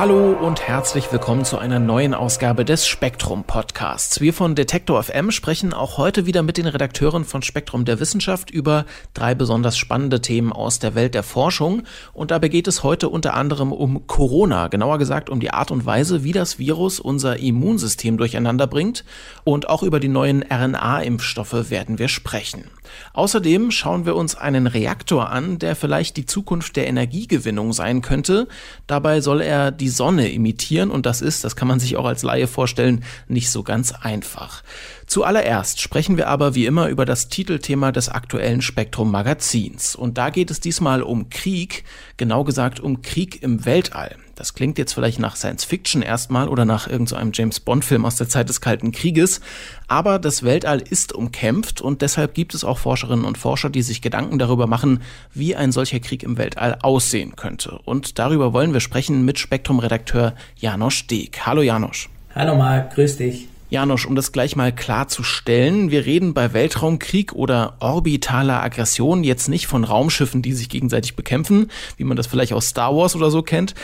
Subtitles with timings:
[0.00, 4.22] Hallo und herzlich willkommen zu einer neuen Ausgabe des Spektrum Podcasts.
[4.22, 8.50] Wir von Detektor FM sprechen auch heute wieder mit den Redakteuren von Spektrum der Wissenschaft
[8.50, 11.82] über drei besonders spannende Themen aus der Welt der Forschung.
[12.14, 15.84] Und dabei geht es heute unter anderem um Corona, genauer gesagt um die Art und
[15.84, 19.04] Weise, wie das Virus unser Immunsystem durcheinander bringt.
[19.44, 22.64] Und auch über die neuen RNA-Impfstoffe werden wir sprechen.
[23.12, 28.48] Außerdem schauen wir uns einen Reaktor an, der vielleicht die Zukunft der Energiegewinnung sein könnte.
[28.86, 32.22] Dabei soll er die Sonne imitieren und das ist, das kann man sich auch als
[32.22, 34.62] Laie vorstellen, nicht so ganz einfach.
[35.06, 39.96] Zuallererst sprechen wir aber wie immer über das Titelthema des aktuellen Spektrum Magazins.
[39.96, 41.84] Und da geht es diesmal um Krieg,
[42.16, 44.16] genau gesagt um Krieg im Weltall.
[44.40, 48.06] Das klingt jetzt vielleicht nach Science Fiction erstmal oder nach irgendeinem so James Bond Film
[48.06, 49.42] aus der Zeit des Kalten Krieges.
[49.86, 54.00] Aber das Weltall ist umkämpft und deshalb gibt es auch Forscherinnen und Forscher, die sich
[54.00, 55.02] Gedanken darüber machen,
[55.34, 57.80] wie ein solcher Krieg im Weltall aussehen könnte.
[57.84, 61.44] Und darüber wollen wir sprechen mit Spektrum-Redakteur Janosch Deek.
[61.44, 62.08] Hallo Janosch.
[62.34, 63.46] Hallo Marc, grüß dich.
[63.70, 69.68] Janosch, um das gleich mal klarzustellen, wir reden bei Weltraumkrieg oder orbitaler Aggression jetzt nicht
[69.68, 73.42] von Raumschiffen, die sich gegenseitig bekämpfen, wie man das vielleicht aus Star Wars oder so
[73.42, 73.74] kennt,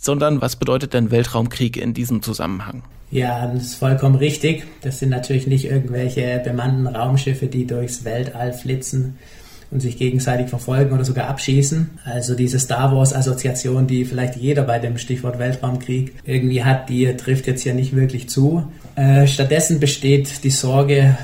[0.00, 2.82] sondern was bedeutet denn Weltraumkrieg in diesem Zusammenhang?
[3.12, 4.64] Ja, das ist vollkommen richtig.
[4.82, 9.18] Das sind natürlich nicht irgendwelche bemannten Raumschiffe, die durchs Weltall flitzen
[9.70, 11.90] und sich gegenseitig verfolgen oder sogar abschießen.
[12.04, 17.46] Also diese Star Wars-Assoziation, die vielleicht jeder bei dem Stichwort Weltraumkrieg irgendwie hat, die trifft
[17.46, 18.64] jetzt hier nicht wirklich zu.
[18.96, 21.16] Äh, stattdessen besteht die Sorge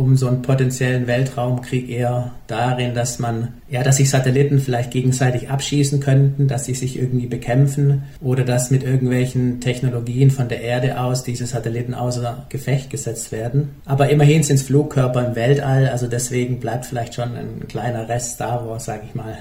[0.00, 5.50] um so einen potenziellen Weltraumkrieg eher darin, dass man, ja, dass sich Satelliten vielleicht gegenseitig
[5.50, 10.98] abschießen könnten, dass sie sich irgendwie bekämpfen oder dass mit irgendwelchen Technologien von der Erde
[11.00, 13.76] aus diese Satelliten außer Gefecht gesetzt werden.
[13.84, 18.34] Aber immerhin sind es Flugkörper im Weltall, also deswegen bleibt vielleicht schon ein kleiner Rest
[18.34, 19.36] Star Wars, sag ich mal.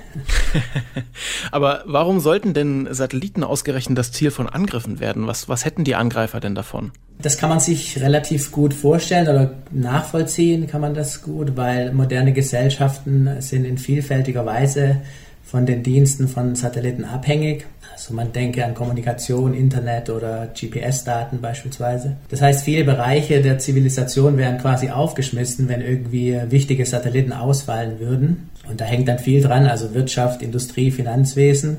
[1.52, 5.26] Aber warum sollten denn Satelliten ausgerechnet das Ziel von Angriffen werden?
[5.26, 6.92] Was, was hätten die Angreifer denn davon?
[7.22, 12.34] Das kann man sich relativ gut vorstellen oder nachvollziehen kann man das gut, weil moderne
[12.34, 14.98] Gesellschaften sind in vielfältiger Weise
[15.44, 17.66] von den Diensten von Satelliten abhängig.
[17.92, 22.16] Also man denke an Kommunikation, Internet oder GPS-Daten beispielsweise.
[22.30, 28.50] Das heißt, viele Bereiche der Zivilisation wären quasi aufgeschmissen, wenn irgendwie wichtige Satelliten ausfallen würden.
[28.70, 31.78] Und da hängt dann viel dran, also Wirtschaft, Industrie, Finanzwesen.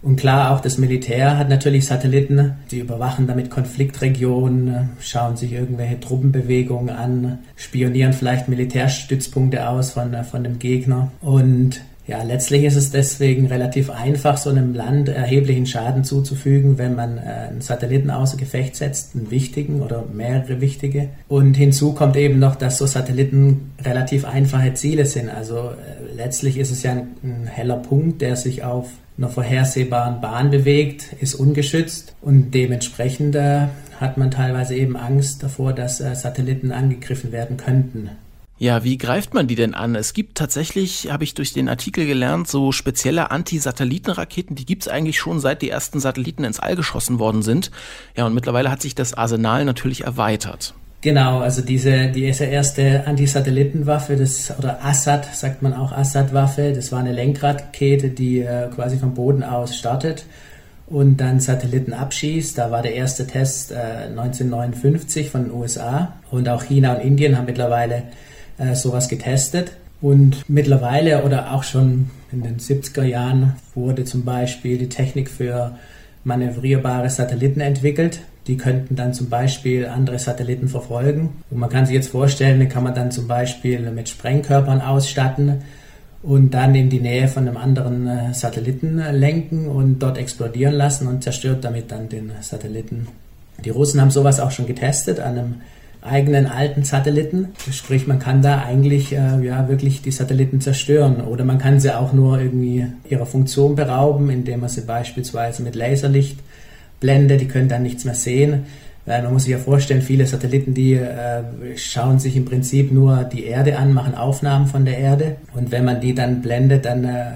[0.00, 5.98] Und klar, auch das Militär hat natürlich Satelliten, die überwachen damit Konfliktregionen, schauen sich irgendwelche
[5.98, 11.10] Truppenbewegungen an, spionieren vielleicht Militärstützpunkte aus von, von dem Gegner.
[11.20, 16.96] Und ja, letztlich ist es deswegen relativ einfach, so einem Land erheblichen Schaden zuzufügen, wenn
[16.96, 21.10] man äh, einen Satelliten außer Gefecht setzt, einen wichtigen oder mehrere wichtige.
[21.28, 25.28] Und hinzu kommt eben noch, dass so Satelliten relativ einfache Ziele sind.
[25.28, 28.88] Also äh, letztlich ist es ja ein, ein heller Punkt, der sich auf
[29.18, 33.66] einer vorhersehbaren Bahn bewegt, ist ungeschützt und dementsprechend äh,
[34.00, 38.10] hat man teilweise eben Angst davor, dass äh, Satelliten angegriffen werden könnten.
[38.60, 39.94] Ja, wie greift man die denn an?
[39.94, 45.18] Es gibt tatsächlich, habe ich durch den Artikel gelernt, so spezielle Anti-Satelliten-Raketen, die gibt's eigentlich
[45.18, 47.70] schon seit die ersten Satelliten ins All geschossen worden sind.
[48.16, 50.74] Ja, und mittlerweile hat sich das Arsenal natürlich erweitert.
[51.00, 56.98] Genau, also diese, diese erste Anti-Satellitenwaffe, das, oder Assad, sagt man auch Assad-Waffe, das war
[56.98, 60.24] eine Lenkradkette, die äh, quasi vom Boden aus startet
[60.88, 62.58] und dann Satelliten abschießt.
[62.58, 67.38] Da war der erste Test äh, 1959 von den USA und auch China und Indien
[67.38, 68.04] haben mittlerweile
[68.58, 69.72] äh, sowas getestet.
[70.00, 75.76] Und mittlerweile oder auch schon in den 70er Jahren wurde zum Beispiel die Technik für
[76.24, 78.20] manövrierbare Satelliten entwickelt.
[78.48, 81.42] Die könnten dann zum Beispiel andere Satelliten verfolgen.
[81.50, 85.62] Und man kann sich jetzt vorstellen, die kann man dann zum Beispiel mit Sprengkörpern ausstatten
[86.22, 91.06] und dann in die Nähe von einem anderen äh, Satelliten lenken und dort explodieren lassen
[91.06, 93.06] und zerstört damit dann den Satelliten.
[93.64, 95.54] Die Russen haben sowas auch schon getestet an einem
[96.00, 97.48] eigenen alten Satelliten.
[97.70, 101.96] Sprich, man kann da eigentlich äh, ja wirklich die Satelliten zerstören oder man kann sie
[101.96, 106.38] auch nur irgendwie ihrer Funktion berauben, indem man sie beispielsweise mit Laserlicht
[107.00, 108.66] Blende, die können dann nichts mehr sehen.
[109.06, 111.42] Weil man muss sich ja vorstellen, viele Satelliten, die äh,
[111.76, 115.36] schauen sich im Prinzip nur die Erde an, machen Aufnahmen von der Erde.
[115.54, 117.30] Und wenn man die dann blendet, dann äh,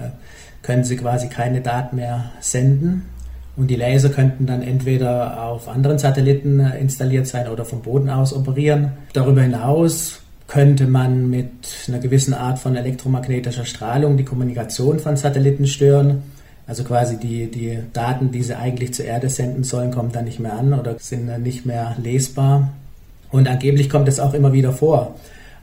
[0.61, 3.03] können sie quasi keine Daten mehr senden.
[3.55, 8.09] Und die Laser könnten dann entweder auf anderen Satelliten äh, installiert sein oder vom Boden
[8.09, 8.93] aus operieren.
[9.13, 11.49] Darüber hinaus könnte man mit
[11.87, 16.21] einer gewissen Art von elektromagnetischer Strahlung die Kommunikation von Satelliten stören.
[16.65, 20.39] Also quasi die, die Daten, die sie eigentlich zur Erde senden sollen, kommen dann nicht
[20.39, 22.71] mehr an oder sind nicht mehr lesbar.
[23.31, 25.15] Und angeblich kommt es auch immer wieder vor.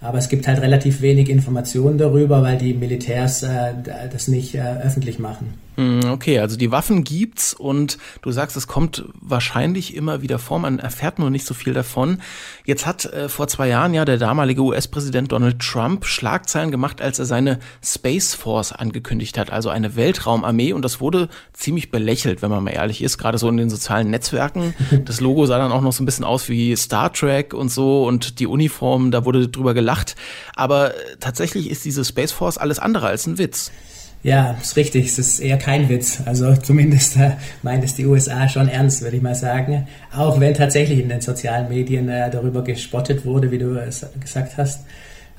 [0.03, 3.73] Aber es gibt halt relativ wenig Informationen darüber, weil die Militärs äh,
[4.11, 5.55] das nicht äh, öffentlich machen.
[5.77, 10.59] Hm, okay, also die Waffen gibt's und du sagst, es kommt wahrscheinlich immer wieder vor,
[10.59, 12.21] man erfährt nur nicht so viel davon.
[12.65, 17.19] Jetzt hat äh, vor zwei Jahren ja der damalige US-Präsident Donald Trump Schlagzeilen gemacht, als
[17.19, 22.51] er seine Space Force angekündigt hat, also eine Weltraumarmee und das wurde ziemlich belächelt, wenn
[22.51, 24.75] man mal ehrlich ist, gerade so in den sozialen Netzwerken.
[25.05, 28.07] Das Logo sah dann auch noch so ein bisschen aus wie Star Trek und so
[28.07, 30.15] und die Uniform, da wurde drüber gelacht.
[30.55, 33.73] Aber äh, tatsächlich ist diese Space Force alles andere als ein Witz.
[34.23, 35.07] Ja, ist richtig.
[35.07, 36.21] Es ist eher kein Witz.
[36.27, 37.33] Also zumindest äh,
[37.63, 39.87] meint es die USA schon ernst, würde ich mal sagen.
[40.15, 44.57] Auch wenn tatsächlich in den sozialen Medien äh, darüber gespottet wurde, wie du es gesagt
[44.59, 44.85] hast.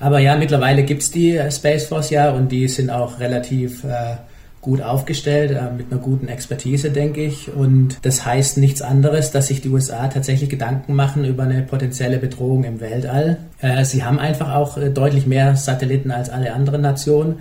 [0.00, 4.16] Aber ja, mittlerweile gibt's die äh, Space Force ja und die sind auch relativ äh,
[4.60, 7.54] gut aufgestellt, äh, mit einer guten Expertise, denke ich.
[7.54, 12.18] Und das heißt nichts anderes, dass sich die USA tatsächlich Gedanken machen über eine potenzielle
[12.18, 13.38] Bedrohung im Weltall.
[13.60, 17.36] Äh, sie haben einfach auch deutlich mehr Satelliten als alle anderen Nationen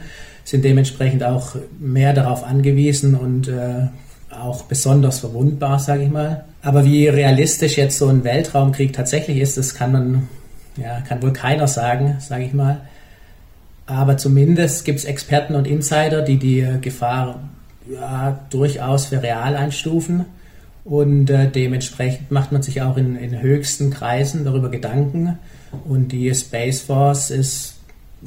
[0.52, 3.88] sind dementsprechend auch mehr darauf angewiesen und äh,
[4.30, 6.44] auch besonders verwundbar, sage ich mal.
[6.62, 10.28] Aber wie realistisch jetzt so ein Weltraumkrieg tatsächlich ist, das kann man,
[10.76, 12.82] ja, kann wohl keiner sagen, sage ich mal.
[13.86, 17.40] Aber zumindest gibt es Experten und Insider, die die Gefahr
[17.90, 20.26] ja, durchaus für real einstufen.
[20.84, 25.40] Und äh, dementsprechend macht man sich auch in, in höchsten Kreisen darüber Gedanken.
[25.86, 27.76] Und die Space Force ist,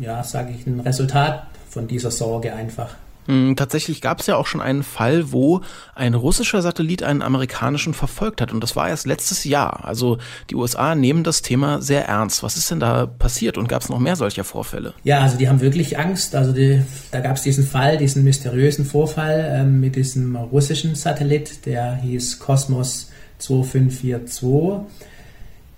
[0.00, 2.94] ja, sage ich, ein Resultat von dieser Sorge einfach.
[3.26, 5.62] Hm, tatsächlich gab es ja auch schon einen Fall, wo
[5.94, 8.52] ein russischer Satellit einen amerikanischen verfolgt hat.
[8.52, 9.84] Und das war erst letztes Jahr.
[9.84, 10.18] Also
[10.50, 12.42] die USA nehmen das Thema sehr ernst.
[12.42, 14.94] Was ist denn da passiert und gab es noch mehr solcher Vorfälle?
[15.04, 16.34] Ja, also die haben wirklich Angst.
[16.34, 21.66] Also die, da gab es diesen Fall, diesen mysteriösen Vorfall ähm, mit diesem russischen Satellit,
[21.66, 24.86] der hieß Cosmos 2542.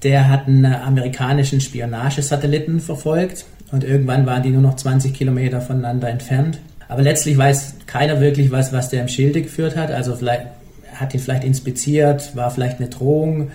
[0.02, 6.08] Der hat einen amerikanischen Spionagesatelliten verfolgt und irgendwann waren die nur noch 20 Kilometer voneinander
[6.08, 6.58] entfernt.
[6.88, 9.90] Aber letztlich weiß keiner wirklich, was, was der im Schilde geführt hat.
[9.90, 10.46] Also vielleicht
[10.94, 13.50] hat ihn vielleicht inspiziert, war vielleicht eine Drohung,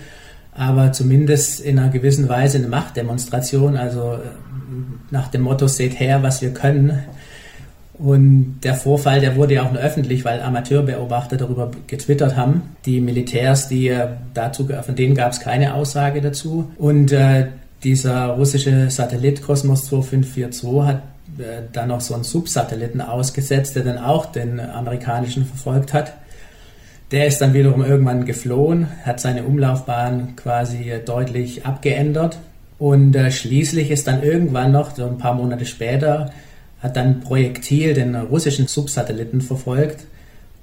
[0.54, 3.78] aber zumindest in einer gewissen Weise eine Machtdemonstration.
[3.78, 4.18] Also äh,
[5.12, 7.04] nach dem Motto, seht her, was wir können.
[7.98, 12.63] Und der Vorfall, der wurde ja auch nur öffentlich, weil Amateurbeobachter darüber getwittert haben.
[12.86, 16.72] Die Militärs, die äh, dazu, von denen gab es keine Aussage dazu.
[16.78, 17.48] Und äh,
[17.83, 21.04] dieser russische Satellit Kosmos 2542 hat
[21.39, 26.13] äh, dann noch so einen Subsatelliten ausgesetzt, der dann auch den amerikanischen verfolgt hat.
[27.12, 32.38] Der ist dann wiederum irgendwann geflohen, hat seine Umlaufbahn quasi deutlich abgeändert
[32.80, 36.31] und äh, schließlich ist dann irgendwann noch, so ein paar Monate später,
[36.81, 40.06] hat dann Projektil den russischen Subsatelliten verfolgt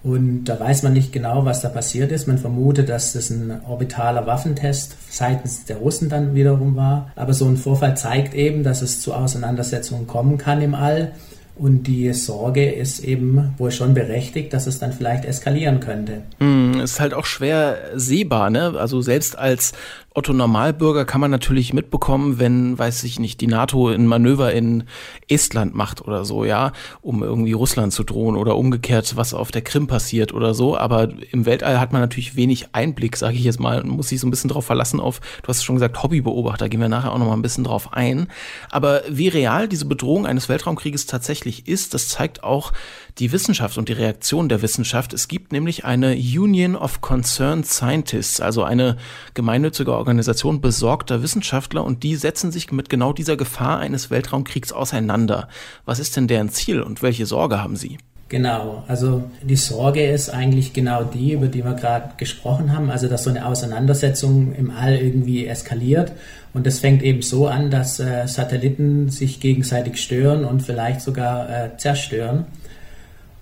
[0.08, 2.26] und da weiß man nicht genau, was da passiert ist.
[2.26, 7.10] Man vermutet, dass das ein orbitaler Waffentest seitens der Russen dann wiederum war.
[7.14, 11.12] Aber so ein Vorfall zeigt eben, dass es zu Auseinandersetzungen kommen kann im All.
[11.56, 16.22] Und die Sorge ist eben wohl schon berechtigt, dass es dann vielleicht eskalieren könnte.
[16.38, 18.74] Mm, ist halt auch schwer sehbar, ne?
[18.78, 19.72] Also selbst als
[20.18, 24.82] Otto Normalbürger kann man natürlich mitbekommen, wenn, weiß ich nicht, die NATO ein Manöver in
[25.28, 29.62] Estland macht oder so, ja, um irgendwie Russland zu drohen oder umgekehrt, was auf der
[29.62, 30.76] Krim passiert oder so.
[30.76, 34.26] Aber im Weltall hat man natürlich wenig Einblick, sage ich jetzt mal, muss sich so
[34.26, 37.26] ein bisschen drauf verlassen auf, du hast schon gesagt, Hobbybeobachter, gehen wir nachher auch noch
[37.26, 38.26] mal ein bisschen drauf ein.
[38.72, 42.72] Aber wie real diese Bedrohung eines Weltraumkrieges tatsächlich ist, das zeigt auch
[43.18, 45.12] die Wissenschaft und die Reaktion der Wissenschaft.
[45.12, 48.96] Es gibt nämlich eine Union of Concerned Scientists, also eine
[49.34, 55.48] gemeinnützige Organisation besorgter Wissenschaftler und die setzen sich mit genau dieser Gefahr eines Weltraumkriegs auseinander.
[55.84, 57.98] Was ist denn deren Ziel und welche Sorge haben sie?
[58.28, 63.08] Genau, also die Sorge ist eigentlich genau die, über die wir gerade gesprochen haben, also
[63.08, 66.12] dass so eine Auseinandersetzung im All irgendwie eskaliert.
[66.52, 71.48] Und das fängt eben so an, dass äh, Satelliten sich gegenseitig stören und vielleicht sogar
[71.48, 72.44] äh, zerstören.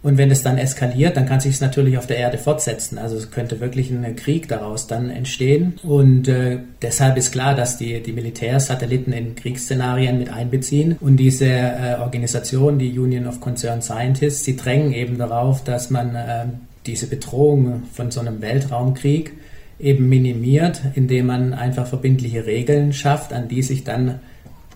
[0.07, 2.97] Und wenn es dann eskaliert, dann kann sich es natürlich auf der Erde fortsetzen.
[2.97, 5.81] Also es könnte wirklich ein Krieg daraus dann entstehen.
[5.83, 10.97] Und äh, deshalb ist klar, dass die, die Militärs Satelliten in Kriegsszenarien mit einbeziehen.
[11.01, 16.15] Und diese äh, Organisation, die Union of Concerned Scientists, sie drängen eben darauf, dass man
[16.15, 16.45] äh,
[16.87, 19.33] diese Bedrohung von so einem Weltraumkrieg
[19.81, 24.21] eben minimiert, indem man einfach verbindliche Regeln schafft, an die sich dann,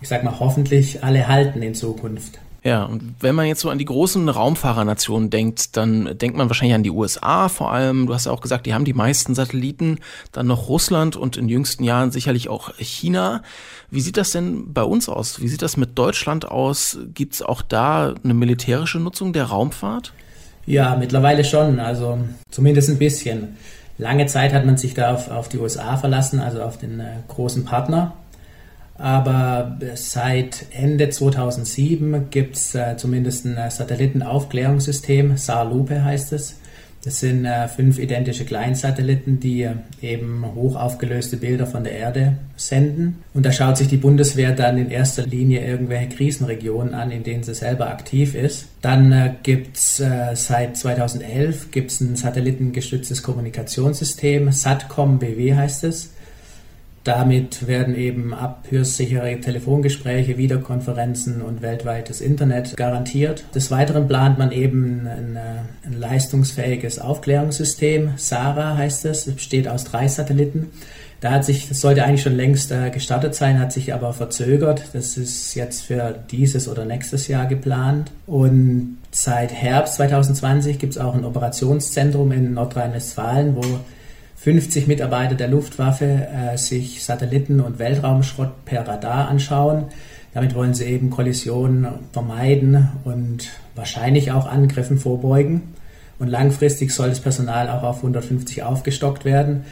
[0.02, 2.40] ich sag mal, hoffentlich alle halten in Zukunft.
[2.62, 6.74] Ja, und wenn man jetzt so an die großen Raumfahrernationen denkt, dann denkt man wahrscheinlich
[6.74, 8.06] an die USA vor allem.
[8.06, 9.98] Du hast ja auch gesagt, die haben die meisten Satelliten,
[10.32, 13.42] dann noch Russland und in jüngsten Jahren sicherlich auch China.
[13.90, 15.40] Wie sieht das denn bei uns aus?
[15.40, 16.98] Wie sieht das mit Deutschland aus?
[17.14, 20.12] Gibt es auch da eine militärische Nutzung der Raumfahrt?
[20.66, 22.18] Ja, mittlerweile schon, also
[22.50, 23.56] zumindest ein bisschen.
[23.96, 27.06] Lange Zeit hat man sich da auf, auf die USA verlassen, also auf den äh,
[27.28, 28.12] großen Partner.
[29.00, 36.56] Aber seit Ende 2007 gibt es äh, zumindest ein Satellitenaufklärungssystem, SAR-Lupe heißt es.
[37.02, 43.22] Das sind äh, fünf identische Kleinsatelliten, die äh, eben hochaufgelöste Bilder von der Erde senden.
[43.32, 47.42] Und da schaut sich die Bundeswehr dann in erster Linie irgendwelche Krisenregionen an, in denen
[47.42, 48.66] sie selber aktiv ist.
[48.82, 56.10] Dann äh, gibt's äh, seit 2011 gibt's ein satellitengestütztes Kommunikationssystem, SATCOM BW heißt es.
[57.04, 63.44] Damit werden eben abhörsichere Telefongespräche, Videokonferenzen und weltweites Internet garantiert.
[63.54, 68.12] Des Weiteren plant man eben ein, äh, ein leistungsfähiges Aufklärungssystem.
[68.16, 70.68] SARA heißt es, es besteht aus drei Satelliten.
[71.20, 74.84] Da hat sich, das sollte eigentlich schon längst äh, gestartet sein, hat sich aber verzögert.
[74.92, 78.10] Das ist jetzt für dieses oder nächstes Jahr geplant.
[78.26, 83.80] Und seit Herbst 2020 gibt es auch ein Operationszentrum in Nordrhein-Westfalen, wo
[84.42, 89.84] 50 Mitarbeiter der Luftwaffe äh, sich Satelliten und Weltraumschrott per Radar anschauen.
[90.32, 95.74] Damit wollen sie eben Kollisionen vermeiden und wahrscheinlich auch Angriffen vorbeugen.
[96.18, 99.64] Und langfristig soll das Personal auch auf 150 aufgestockt werden.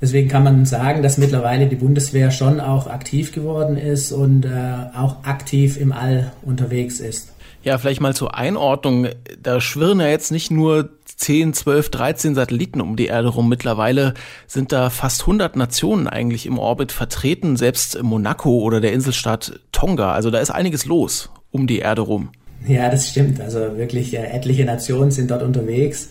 [0.00, 4.50] Deswegen kann man sagen, dass mittlerweile die Bundeswehr schon auch aktiv geworden ist und äh,
[4.96, 7.32] auch aktiv im All unterwegs ist.
[7.64, 9.08] Ja, vielleicht mal zur Einordnung.
[9.42, 13.48] Da schwirren ja jetzt nicht nur 10, 12, 13 Satelliten um die Erde rum.
[13.48, 14.14] Mittlerweile
[14.46, 20.12] sind da fast 100 Nationen eigentlich im Orbit vertreten, selbst Monaco oder der Inselstaat Tonga.
[20.12, 22.30] Also da ist einiges los um die Erde rum.
[22.66, 23.40] Ja, das stimmt.
[23.40, 26.08] Also wirklich äh, etliche Nationen sind dort unterwegs.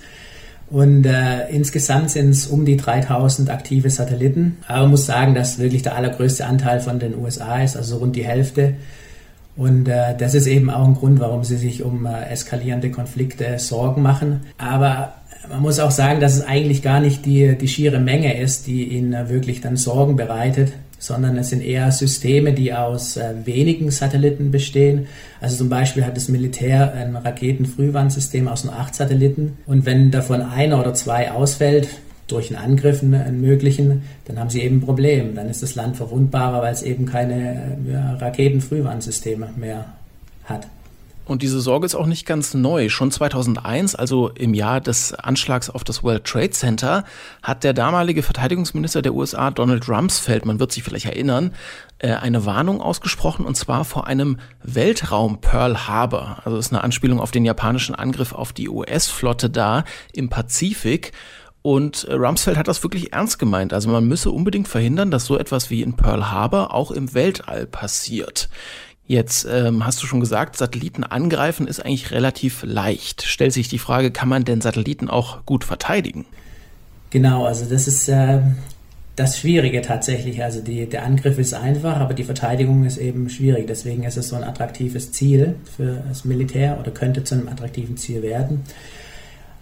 [0.69, 4.57] Und äh, insgesamt sind es um die 3000 aktive Satelliten.
[4.67, 8.15] Aber man muss sagen, dass wirklich der allergrößte Anteil von den USA ist, also rund
[8.15, 8.75] die Hälfte.
[9.57, 13.57] Und äh, das ist eben auch ein Grund, warum sie sich um äh, eskalierende Konflikte
[13.57, 14.41] Sorgen machen.
[14.59, 15.13] Aber
[15.49, 18.83] man muss auch sagen, dass es eigentlich gar nicht die, die schiere Menge ist, die
[18.83, 23.89] ihnen äh, wirklich dann Sorgen bereitet, sondern es sind eher Systeme, die aus äh, wenigen
[23.89, 25.07] Satelliten bestehen.
[25.41, 29.57] Also zum Beispiel hat das Militär ein Raketenfrühwarnsystem aus nur acht Satelliten.
[29.65, 31.87] Und wenn davon einer oder zwei ausfällt,
[32.27, 35.35] durch einen Angriff möglichen, dann haben sie eben ein Problem.
[35.35, 39.85] Dann ist das Land verwundbarer, weil es eben keine ja, Raketenfrühwarnsysteme mehr
[40.43, 40.67] hat.
[41.27, 42.87] Und diese Sorge ist auch nicht ganz neu.
[42.87, 47.03] Schon 2001, also im Jahr des Anschlags auf das World Trade Center,
[47.43, 51.51] hat der damalige Verteidigungsminister der USA, Donald Rumsfeld, man wird sich vielleicht erinnern,
[51.99, 56.37] äh, eine Warnung ausgesprochen und zwar vor einem Weltraum Pearl Harbor.
[56.45, 61.11] Also ist eine Anspielung auf den japanischen Angriff auf die US-Flotte da im Pazifik.
[61.67, 63.73] Und äh, Rumsfeld hat das wirklich ernst gemeint.
[63.73, 67.65] Also man müsse unbedingt verhindern, dass so etwas wie in Pearl Harbor auch im Weltall
[67.65, 68.47] passiert.
[69.05, 73.23] Jetzt ähm, hast du schon gesagt, Satelliten angreifen ist eigentlich relativ leicht.
[73.23, 76.25] Stellt sich die Frage, kann man denn Satelliten auch gut verteidigen?
[77.09, 78.39] Genau, also das ist äh,
[79.17, 80.41] das Schwierige tatsächlich.
[80.41, 83.67] Also die, der Angriff ist einfach, aber die Verteidigung ist eben schwierig.
[83.67, 87.97] Deswegen ist es so ein attraktives Ziel für das Militär oder könnte zu einem attraktiven
[87.97, 88.63] Ziel werden.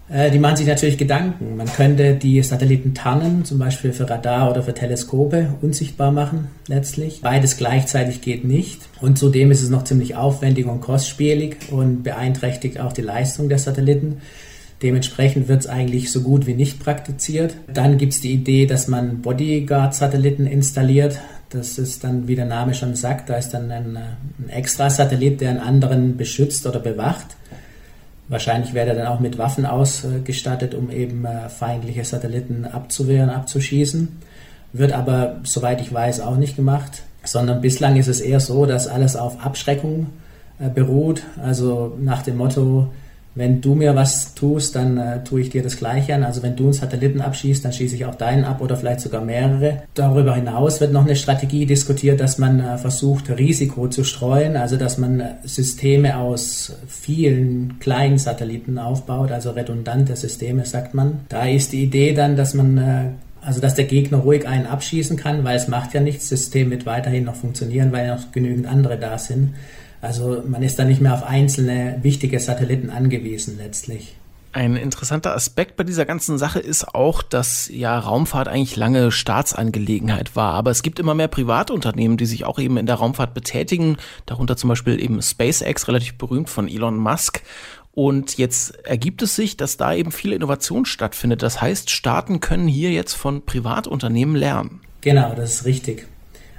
[0.09, 1.57] Äh, die machen sich natürlich Gedanken.
[1.57, 7.21] Man könnte die Satelliten tarnen, zum Beispiel für Radar oder für Teleskope, unsichtbar machen letztlich.
[7.21, 8.81] Beides gleichzeitig geht nicht.
[9.01, 13.59] Und zudem ist es noch ziemlich aufwendig und kostspielig und beeinträchtigt auch die Leistung der
[13.59, 14.17] Satelliten.
[14.81, 17.55] Dementsprechend wird es eigentlich so gut wie nicht praktiziert.
[17.73, 21.17] Dann gibt es die Idee, dass man Bodyguard-Satelliten installiert.
[21.49, 25.39] Das ist dann, wie der Name schon sagt, da ist dann ein, ein extra Satellit,
[25.39, 27.37] der einen anderen beschützt oder bewacht.
[28.27, 34.19] Wahrscheinlich wäre er dann auch mit Waffen ausgestattet, um eben äh, feindliche Satelliten abzuwehren, abzuschießen.
[34.73, 38.87] Wird aber, soweit ich weiß, auch nicht gemacht, sondern bislang ist es eher so, dass
[38.87, 40.07] alles auf Abschreckung
[40.59, 41.21] äh, beruht.
[41.41, 42.89] Also nach dem Motto,
[43.35, 46.23] wenn du mir was tust, dann äh, tue ich dir das Gleiche an.
[46.23, 49.21] Also wenn du einen Satelliten abschießt, dann schieße ich auch deinen ab oder vielleicht sogar
[49.21, 49.83] mehrere.
[49.93, 54.77] Darüber hinaus wird noch eine Strategie diskutiert, dass man äh, versucht, Risiko zu streuen, also
[54.77, 61.19] dass man äh, Systeme aus vielen kleinen Satelliten aufbaut, also redundante Systeme, sagt man.
[61.27, 63.05] Da ist die Idee dann, dass man äh,
[63.41, 66.71] also dass der Gegner ruhig einen abschießen kann, weil es macht ja nichts, das System
[66.71, 69.53] wird weiterhin noch funktionieren, weil noch genügend andere da sind.
[70.01, 74.15] Also man ist da nicht mehr auf einzelne wichtige Satelliten angewiesen letztlich.
[74.55, 80.37] Ein interessanter Aspekt bei dieser ganzen Sache ist auch, dass ja Raumfahrt eigentlich lange Staatsangelegenheit
[80.37, 80.53] war.
[80.53, 83.97] Aber es gibt immer mehr Privatunternehmen, die sich auch eben in der Raumfahrt betätigen.
[84.25, 87.41] Darunter zum Beispiel eben SpaceX, relativ berühmt von Elon Musk.
[87.91, 91.43] Und jetzt ergibt es sich, dass da eben viel Innovation stattfindet.
[91.43, 94.79] Das heißt, Staaten können hier jetzt von Privatunternehmen lernen.
[95.01, 96.07] Genau, das ist richtig.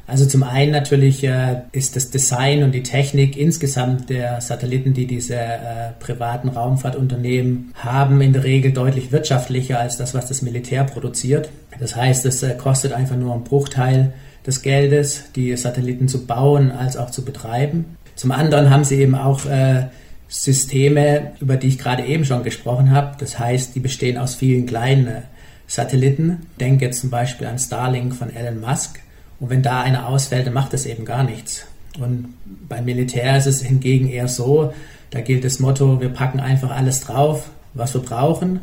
[0.09, 5.07] Also zum einen natürlich äh, ist das Design und die Technik insgesamt der Satelliten, die
[5.07, 10.85] diese äh, privaten Raumfahrtunternehmen haben, in der Regel deutlich wirtschaftlicher als das, was das Militär
[10.85, 11.51] produziert.
[11.81, 14.13] Das heißt, es äh, kostet einfach nur einen Bruchteil
[14.47, 17.97] des Geldes, die Satelliten zu bauen als auch zu betreiben.
[18.15, 19.89] Zum anderen haben sie eben auch äh,
[20.29, 23.17] Systeme, über die ich gerade eben schon gesprochen habe.
[23.19, 25.21] Das heißt, die bestehen aus vielen kleinen äh,
[25.67, 26.47] Satelliten.
[26.61, 29.01] Denke jetzt zum Beispiel an Starlink von Elon Musk.
[29.41, 31.67] Und wenn da einer ausfällt, dann macht das eben gar nichts.
[31.99, 32.35] Und
[32.69, 34.73] beim Militär ist es hingegen eher so,
[35.11, 38.61] da gilt das Motto, wir packen einfach alles drauf, was wir brauchen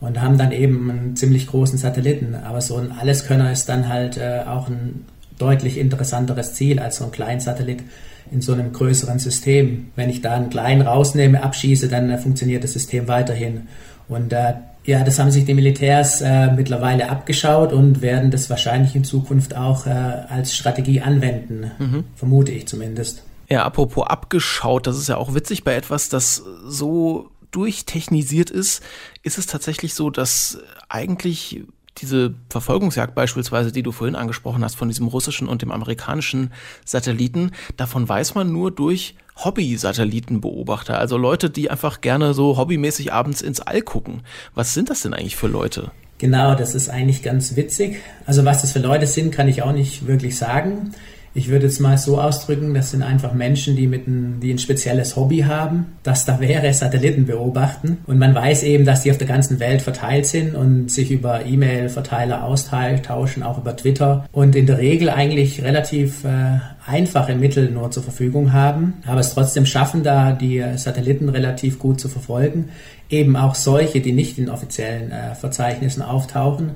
[0.00, 2.34] und haben dann eben einen ziemlich großen Satelliten.
[2.34, 5.06] Aber so ein Alleskönner ist dann halt äh, auch ein
[5.38, 7.82] deutlich interessanteres Ziel als so ein kleiner Satellit
[8.30, 9.90] in so einem größeren System.
[9.96, 13.68] Wenn ich da einen kleinen rausnehme, abschieße, dann äh, funktioniert das System weiterhin.
[14.08, 14.54] Und äh,
[14.88, 19.54] ja, das haben sich die Militärs äh, mittlerweile abgeschaut und werden das wahrscheinlich in Zukunft
[19.54, 22.04] auch äh, als Strategie anwenden, mhm.
[22.16, 23.22] vermute ich zumindest.
[23.50, 28.82] Ja, apropos abgeschaut, das ist ja auch witzig bei etwas, das so durchtechnisiert ist,
[29.22, 31.64] ist es tatsächlich so, dass eigentlich
[32.00, 36.52] diese Verfolgungsjagd beispielsweise, die du vorhin angesprochen hast, von diesem russischen und dem amerikanischen
[36.84, 39.14] Satelliten, davon weiß man nur durch
[39.44, 44.22] Hobby-Satellitenbeobachter, also Leute, die einfach gerne so hobbymäßig abends ins All gucken.
[44.54, 45.92] Was sind das denn eigentlich für Leute?
[46.18, 48.00] Genau, das ist eigentlich ganz witzig.
[48.26, 50.92] Also was das für Leute sind, kann ich auch nicht wirklich sagen.
[51.38, 54.58] Ich würde es mal so ausdrücken, das sind einfach Menschen, die, mit ein, die ein
[54.58, 57.98] spezielles Hobby haben, das da wäre Satelliten beobachten.
[58.08, 61.46] Und man weiß eben, dass die auf der ganzen Welt verteilt sind und sich über
[61.46, 64.26] E-Mail-Verteiler austauschen, auch über Twitter.
[64.32, 69.32] Und in der Regel eigentlich relativ äh, einfache Mittel nur zur Verfügung haben, aber es
[69.32, 72.70] trotzdem schaffen, da die Satelliten relativ gut zu verfolgen.
[73.10, 76.72] Eben auch solche, die nicht in offiziellen äh, Verzeichnissen auftauchen.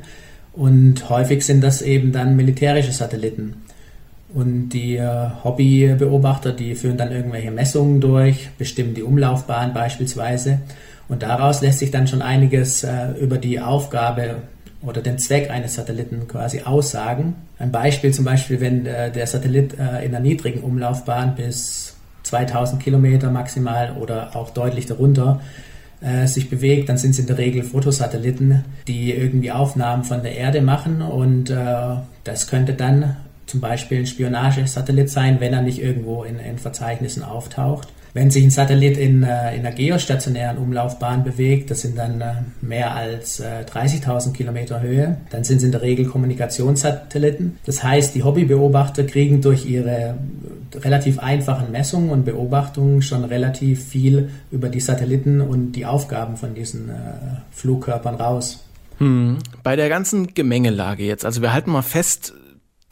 [0.53, 3.62] Und häufig sind das eben dann militärische Satelliten.
[4.35, 10.61] Und die äh, Hobbybeobachter, die führen dann irgendwelche Messungen durch, bestimmen die Umlaufbahn beispielsweise.
[11.09, 14.37] Und daraus lässt sich dann schon einiges äh, über die Aufgabe
[14.81, 17.35] oder den Zweck eines Satelliten quasi aussagen.
[17.59, 23.31] Ein Beispiel zum Beispiel, wenn äh, der Satellit in einer niedrigen Umlaufbahn bis 2000 Kilometer
[23.31, 25.41] maximal oder auch deutlich darunter
[26.25, 30.61] sich bewegt, dann sind es in der Regel Fotosatelliten, die irgendwie Aufnahmen von der Erde
[30.61, 31.55] machen und
[32.25, 33.17] das könnte dann
[33.47, 37.89] zum Beispiel ein Spionagesatellit sein, wenn er nicht irgendwo in, in Verzeichnissen auftaucht.
[38.15, 42.35] Wenn sich ein Satellit in, äh, in einer geostationären Umlaufbahn bewegt, das sind dann äh,
[42.61, 47.59] mehr als äh, 30.000 Kilometer Höhe, dann sind es in der Regel Kommunikationssatelliten.
[47.65, 50.19] Das heißt, die Hobbybeobachter kriegen durch ihre
[50.75, 56.55] relativ einfachen Messungen und Beobachtungen schon relativ viel über die Satelliten und die Aufgaben von
[56.55, 56.93] diesen äh,
[57.51, 58.63] Flugkörpern raus.
[58.99, 59.39] Hm.
[59.63, 62.35] Bei der ganzen Gemengelage jetzt, also wir halten mal fest,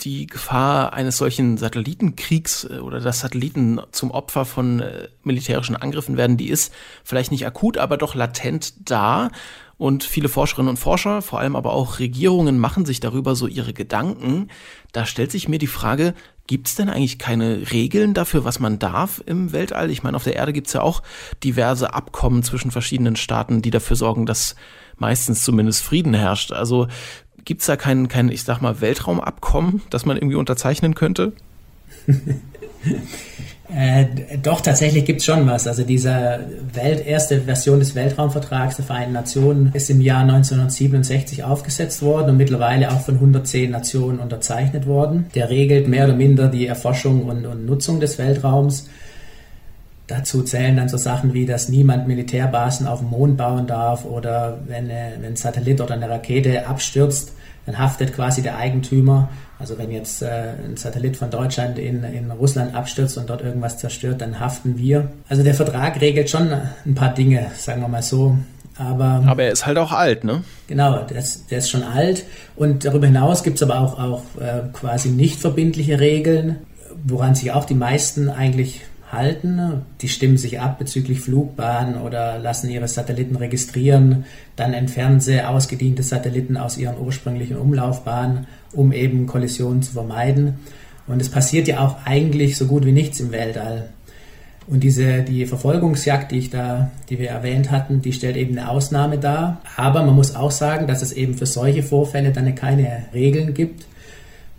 [0.01, 6.17] die Gefahr eines solchen Satellitenkriegs äh, oder dass Satelliten zum Opfer von äh, militärischen Angriffen
[6.17, 6.73] werden, die ist
[7.05, 9.31] vielleicht nicht akut, aber doch latent da.
[9.77, 13.73] Und viele Forscherinnen und Forscher, vor allem aber auch Regierungen, machen sich darüber so ihre
[13.73, 14.49] Gedanken.
[14.93, 16.13] Da stellt sich mir die Frage,
[16.47, 19.91] gibt es denn eigentlich keine Regeln dafür, was man darf im Weltall?
[19.91, 21.03] Ich meine, auf der Erde gibt es ja auch
[21.45, 24.55] diverse Abkommen zwischen verschiedenen Staaten, die dafür sorgen, dass
[24.99, 26.53] meistens zumindest Frieden herrscht.
[26.53, 26.89] Also
[27.45, 31.33] Gibt es da kein, kein, ich sag mal, Weltraumabkommen, das man irgendwie unterzeichnen könnte?
[33.73, 34.07] Äh,
[34.43, 35.69] doch, tatsächlich gibt es schon was.
[35.69, 36.41] Also diese
[36.73, 42.37] Welt, erste Version des Weltraumvertrags der Vereinten Nationen ist im Jahr 1967 aufgesetzt worden und
[42.37, 45.27] mittlerweile auch von 110 Nationen unterzeichnet worden.
[45.35, 48.89] Der regelt mehr oder minder die Erforschung und, und Nutzung des Weltraums.
[50.11, 54.59] Dazu zählen dann so Sachen wie, dass niemand Militärbasen auf dem Mond bauen darf oder
[54.67, 57.33] wenn, wenn ein Satellit oder eine Rakete abstürzt,
[57.65, 59.29] dann haftet quasi der Eigentümer.
[59.61, 63.79] Also wenn jetzt äh, ein Satellit von Deutschland in, in Russland abstürzt und dort irgendwas
[63.79, 65.13] zerstört, dann haften wir.
[65.29, 66.51] Also der Vertrag regelt schon
[66.85, 68.37] ein paar Dinge, sagen wir mal so.
[68.77, 70.43] Aber, aber er ist halt auch alt, ne?
[70.67, 72.25] Genau, der ist, der ist schon alt.
[72.57, 76.57] Und darüber hinaus gibt es aber auch, auch äh, quasi nicht verbindliche Regeln,
[77.05, 78.81] woran sich auch die meisten eigentlich
[79.13, 79.83] halten.
[80.01, 84.25] Die stimmen sich ab bezüglich Flugbahnen oder lassen ihre Satelliten registrieren.
[84.57, 90.55] Dann entfernen sie ausgediente Satelliten aus ihren ursprünglichen Umlaufbahnen, um eben Kollisionen zu vermeiden.
[91.07, 93.89] Und es passiert ja auch eigentlich so gut wie nichts im Weltall.
[94.67, 98.69] Und diese, die Verfolgungsjagd, die ich da, die wir erwähnt hatten, die stellt eben eine
[98.69, 99.61] Ausnahme dar.
[99.77, 103.87] Aber man muss auch sagen, dass es eben für solche Vorfälle dann keine Regeln gibt.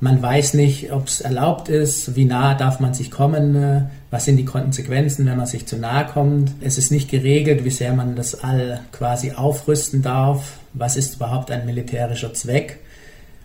[0.03, 4.25] Man weiß nicht, ob es erlaubt ist, wie nah darf man sich kommen, äh, was
[4.25, 6.51] sind die Konsequenzen, wenn man sich zu nahe kommt.
[6.59, 11.51] Es ist nicht geregelt, wie sehr man das All quasi aufrüsten darf, was ist überhaupt
[11.51, 12.79] ein militärischer Zweck.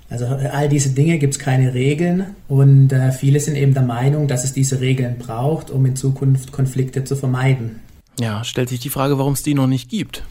[0.09, 4.27] Also all diese Dinge gibt es keine Regeln und äh, viele sind eben der Meinung,
[4.27, 7.81] dass es diese Regeln braucht, um in Zukunft Konflikte zu vermeiden.
[8.19, 10.23] Ja, stellt sich die Frage, warum es die noch nicht gibt.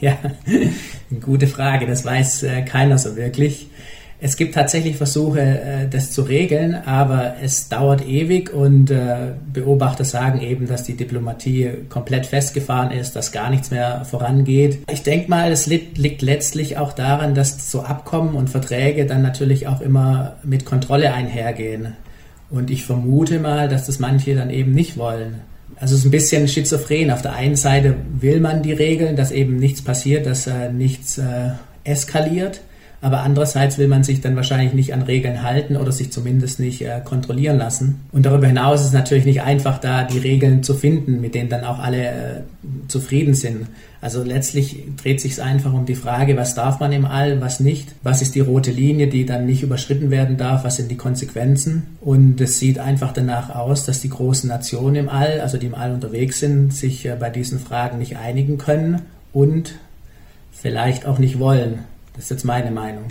[0.00, 3.66] Ja, eine gute Frage, das weiß äh, keiner so wirklich.
[4.20, 10.04] Es gibt tatsächlich Versuche, äh, das zu regeln, aber es dauert ewig und äh, Beobachter
[10.04, 14.80] sagen eben, dass die Diplomatie komplett festgefahren ist, dass gar nichts mehr vorangeht.
[14.90, 19.68] Ich denke mal, es liegt letztlich auch daran, dass so Abkommen und Verträge dann natürlich
[19.68, 21.94] auch immer mit Kontrolle einhergehen.
[22.50, 25.42] Und ich vermute mal, dass das manche dann eben nicht wollen.
[25.76, 27.12] Also es ist ein bisschen schizophren.
[27.12, 31.18] Auf der einen Seite will man die Regeln, dass eben nichts passiert, dass äh, nichts
[31.18, 31.50] äh,
[31.84, 32.62] eskaliert
[33.00, 36.82] aber andererseits will man sich dann wahrscheinlich nicht an Regeln halten oder sich zumindest nicht
[36.82, 38.00] äh, kontrollieren lassen.
[38.10, 41.48] Und darüber hinaus ist es natürlich nicht einfach, da die Regeln zu finden, mit denen
[41.48, 42.40] dann auch alle äh,
[42.88, 43.68] zufrieden sind.
[44.00, 47.60] Also letztlich dreht sich es einfach um die Frage, was darf man im All, was
[47.60, 50.96] nicht, was ist die rote Linie, die dann nicht überschritten werden darf, was sind die
[50.96, 51.98] Konsequenzen.
[52.00, 55.74] Und es sieht einfach danach aus, dass die großen Nationen im All, also die im
[55.74, 59.74] All unterwegs sind, sich äh, bei diesen Fragen nicht einigen können und
[60.50, 61.84] vielleicht auch nicht wollen.
[62.18, 63.04] Das ist jetzt meine Meinung.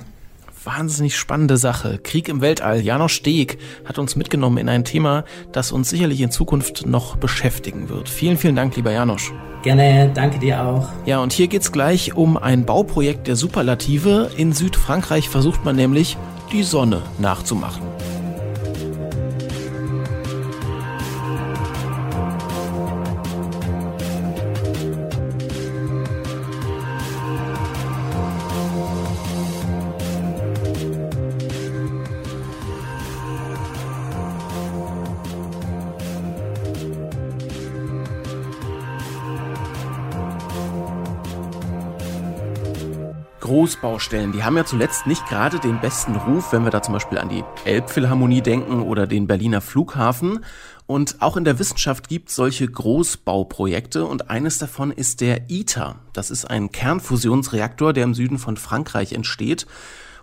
[0.66, 1.98] Wahnsinnig spannende Sache.
[1.98, 2.82] Krieg im Weltall.
[2.82, 7.88] Janosch Steg hat uns mitgenommen in ein Thema, das uns sicherlich in Zukunft noch beschäftigen
[7.88, 8.10] wird.
[8.10, 9.32] Vielen, vielen Dank, lieber Janosch.
[9.64, 10.90] Gerne, danke dir auch.
[11.06, 14.30] Ja, und hier geht es gleich um ein Bauprojekt der Superlative.
[14.36, 16.18] In Südfrankreich versucht man nämlich,
[16.52, 17.84] die Sonne nachzumachen.
[43.58, 47.18] Großbaustellen, die haben ja zuletzt nicht gerade den besten Ruf, wenn wir da zum Beispiel
[47.18, 50.46] an die Elbphilharmonie denken oder den Berliner Flughafen.
[50.86, 55.96] Und auch in der Wissenschaft gibt es solche Großbauprojekte und eines davon ist der ITER.
[56.14, 59.66] Das ist ein Kernfusionsreaktor, der im Süden von Frankreich entsteht.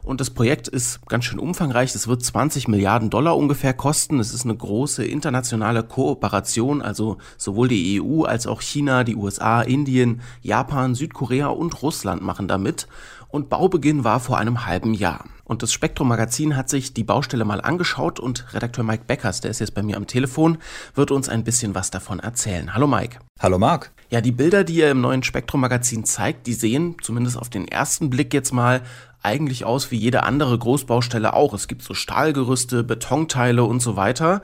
[0.04, 1.94] Und das Projekt ist ganz schön umfangreich.
[1.94, 4.20] Es wird 20 Milliarden Dollar ungefähr kosten.
[4.20, 6.82] Es ist eine große internationale Kooperation.
[6.82, 12.48] Also sowohl die EU als auch China, die USA, Indien, Japan, Südkorea und Russland machen
[12.48, 12.86] damit.
[13.34, 15.24] Und Baubeginn war vor einem halben Jahr.
[15.42, 19.50] Und das Spektrum Magazin hat sich die Baustelle mal angeschaut und Redakteur Mike Beckers, der
[19.50, 20.58] ist jetzt bei mir am Telefon,
[20.94, 22.74] wird uns ein bisschen was davon erzählen.
[22.74, 23.18] Hallo Mike.
[23.40, 23.90] Hallo Marc.
[24.14, 27.66] Ja, die Bilder, die ihr im neuen Spektrum Magazin zeigt, die sehen zumindest auf den
[27.66, 28.82] ersten Blick jetzt mal
[29.24, 31.52] eigentlich aus wie jede andere Großbaustelle auch.
[31.52, 34.42] Es gibt so Stahlgerüste, Betonteile und so weiter.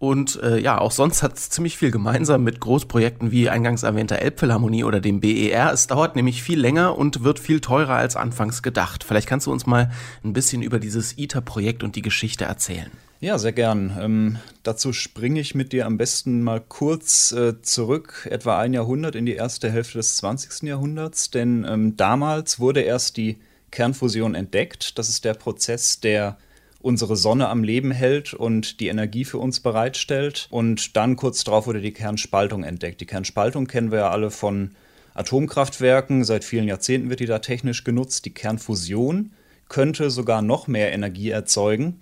[0.00, 4.18] Und äh, ja, auch sonst hat es ziemlich viel gemeinsam mit Großprojekten wie eingangs erwähnter
[4.18, 5.72] Elbphilharmonie oder dem BER.
[5.72, 9.04] Es dauert nämlich viel länger und wird viel teurer als anfangs gedacht.
[9.04, 9.92] Vielleicht kannst du uns mal
[10.24, 12.90] ein bisschen über dieses ITER-Projekt und die Geschichte erzählen.
[13.22, 13.96] Ja, sehr gern.
[14.00, 19.14] Ähm, dazu springe ich mit dir am besten mal kurz äh, zurück, etwa ein Jahrhundert
[19.14, 20.64] in die erste Hälfte des 20.
[20.64, 23.38] Jahrhunderts, denn ähm, damals wurde erst die
[23.70, 24.98] Kernfusion entdeckt.
[24.98, 26.36] Das ist der Prozess, der
[26.80, 30.48] unsere Sonne am Leben hält und die Energie für uns bereitstellt.
[30.50, 33.00] Und dann kurz darauf wurde die Kernspaltung entdeckt.
[33.00, 34.72] Die Kernspaltung kennen wir ja alle von
[35.14, 36.24] Atomkraftwerken.
[36.24, 38.24] Seit vielen Jahrzehnten wird die da technisch genutzt.
[38.24, 39.30] Die Kernfusion
[39.68, 42.00] könnte sogar noch mehr Energie erzeugen.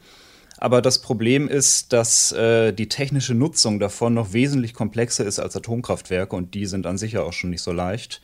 [0.60, 5.56] Aber das Problem ist, dass äh, die technische Nutzung davon noch wesentlich komplexer ist als
[5.56, 8.20] Atomkraftwerke und die sind an sich ja auch schon nicht so leicht.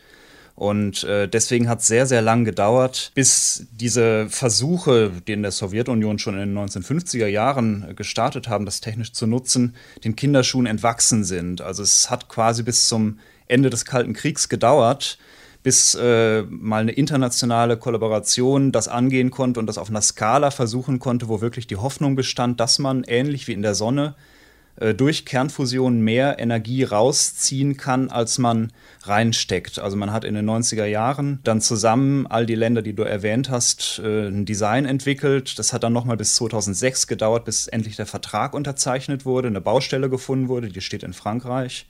[0.54, 5.50] Und äh, deswegen hat es sehr, sehr lang gedauert, bis diese Versuche, die in der
[5.50, 11.24] Sowjetunion schon in den 1950er Jahren gestartet haben, das technisch zu nutzen, den Kinderschuhen entwachsen
[11.24, 11.62] sind.
[11.62, 13.18] Also es hat quasi bis zum
[13.48, 15.18] Ende des Kalten Kriegs gedauert,
[15.66, 21.00] bis äh, mal eine internationale Kollaboration das angehen konnte und das auf einer Skala versuchen
[21.00, 24.14] konnte, wo wirklich die Hoffnung bestand, dass man ähnlich wie in der Sonne
[24.76, 29.80] äh, durch Kernfusion mehr Energie rausziehen kann, als man reinsteckt.
[29.80, 33.50] Also man hat in den 90er Jahren dann zusammen all die Länder, die du erwähnt
[33.50, 35.58] hast, äh, ein Design entwickelt.
[35.58, 40.08] Das hat dann nochmal bis 2006 gedauert, bis endlich der Vertrag unterzeichnet wurde, eine Baustelle
[40.08, 41.86] gefunden wurde, die steht in Frankreich.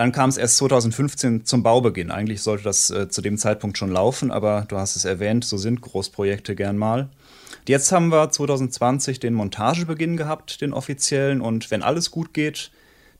[0.00, 2.10] Dann kam es erst 2015 zum Baubeginn.
[2.10, 5.58] Eigentlich sollte das äh, zu dem Zeitpunkt schon laufen, aber du hast es erwähnt, so
[5.58, 7.10] sind Großprojekte gern mal.
[7.68, 12.70] Jetzt haben wir 2020 den Montagebeginn gehabt, den offiziellen, und wenn alles gut geht,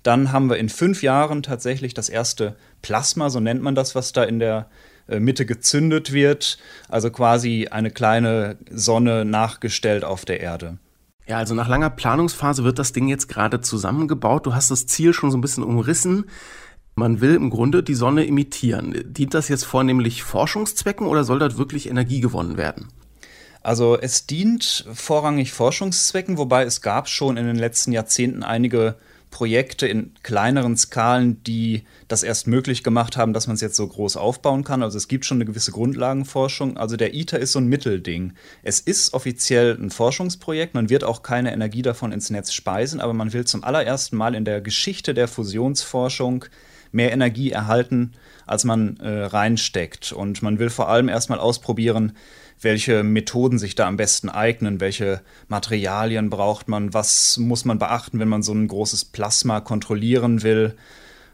[0.03, 4.15] Dann haben wir in fünf Jahren tatsächlich das erste Plasma, so nennt man das, was
[4.15, 4.71] da in der
[5.07, 6.57] äh, Mitte gezündet wird.
[6.89, 10.79] Also quasi eine kleine Sonne nachgestellt auf der Erde.
[11.27, 14.47] Ja, also nach langer Planungsphase wird das Ding jetzt gerade zusammengebaut.
[14.47, 16.25] Du hast das Ziel schon so ein bisschen umrissen.
[17.01, 18.95] Man will im Grunde die Sonne imitieren.
[19.07, 22.89] Dient das jetzt vornehmlich Forschungszwecken oder soll dort wirklich Energie gewonnen werden?
[23.63, 28.97] Also es dient vorrangig Forschungszwecken, wobei es gab schon in den letzten Jahrzehnten einige
[29.31, 33.87] Projekte in kleineren Skalen, die das erst möglich gemacht haben, dass man es jetzt so
[33.89, 34.83] groß aufbauen kann.
[34.83, 36.77] Also es gibt schon eine gewisse Grundlagenforschung.
[36.77, 38.35] Also der ITER ist so ein Mittelding.
[38.63, 43.15] Es ist offiziell ein Forschungsprojekt, man wird auch keine Energie davon ins Netz speisen, aber
[43.15, 46.45] man will zum allerersten Mal in der Geschichte der Fusionsforschung
[46.93, 48.13] mehr Energie erhalten,
[48.47, 50.13] als man äh, reinsteckt.
[50.13, 52.13] Und man will vor allem erstmal ausprobieren,
[52.61, 58.19] welche Methoden sich da am besten eignen, welche Materialien braucht man, was muss man beachten,
[58.19, 60.77] wenn man so ein großes Plasma kontrollieren will.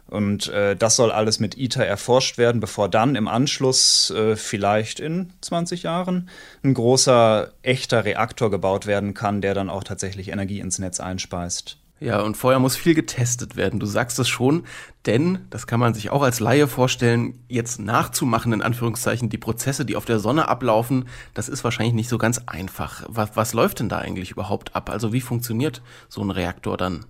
[0.07, 5.01] Und äh, das soll alles mit ITER erforscht werden, bevor dann im Anschluss, äh, vielleicht
[5.01, 6.29] in 20 Jahren,
[6.63, 11.77] ein großer, echter Reaktor gebaut werden kann, der dann auch tatsächlich Energie ins Netz einspeist.
[11.99, 13.79] Ja, und vorher muss viel getestet werden.
[13.79, 14.65] Du sagst es schon,
[15.07, 19.83] denn, das kann man sich auch als Laie vorstellen, jetzt nachzumachen, in Anführungszeichen, die Prozesse,
[19.83, 23.03] die auf der Sonne ablaufen, das ist wahrscheinlich nicht so ganz einfach.
[23.07, 24.91] Was, was läuft denn da eigentlich überhaupt ab?
[24.91, 27.05] Also wie funktioniert so ein Reaktor dann?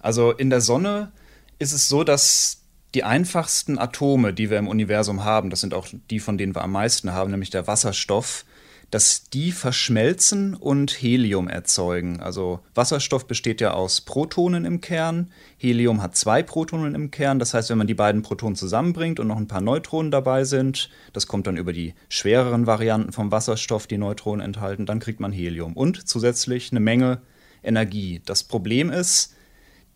[0.00, 1.10] Also in der Sonne
[1.58, 2.62] ist es so, dass
[2.94, 6.62] die einfachsten Atome, die wir im Universum haben, das sind auch die, von denen wir
[6.62, 8.44] am meisten haben, nämlich der Wasserstoff,
[8.90, 12.20] dass die verschmelzen und Helium erzeugen.
[12.20, 17.52] Also Wasserstoff besteht ja aus Protonen im Kern, Helium hat zwei Protonen im Kern, das
[17.52, 21.26] heißt, wenn man die beiden Protonen zusammenbringt und noch ein paar Neutronen dabei sind, das
[21.26, 25.74] kommt dann über die schwereren Varianten vom Wasserstoff, die Neutronen enthalten, dann kriegt man Helium
[25.74, 27.20] und zusätzlich eine Menge
[27.62, 28.22] Energie.
[28.24, 29.34] Das Problem ist,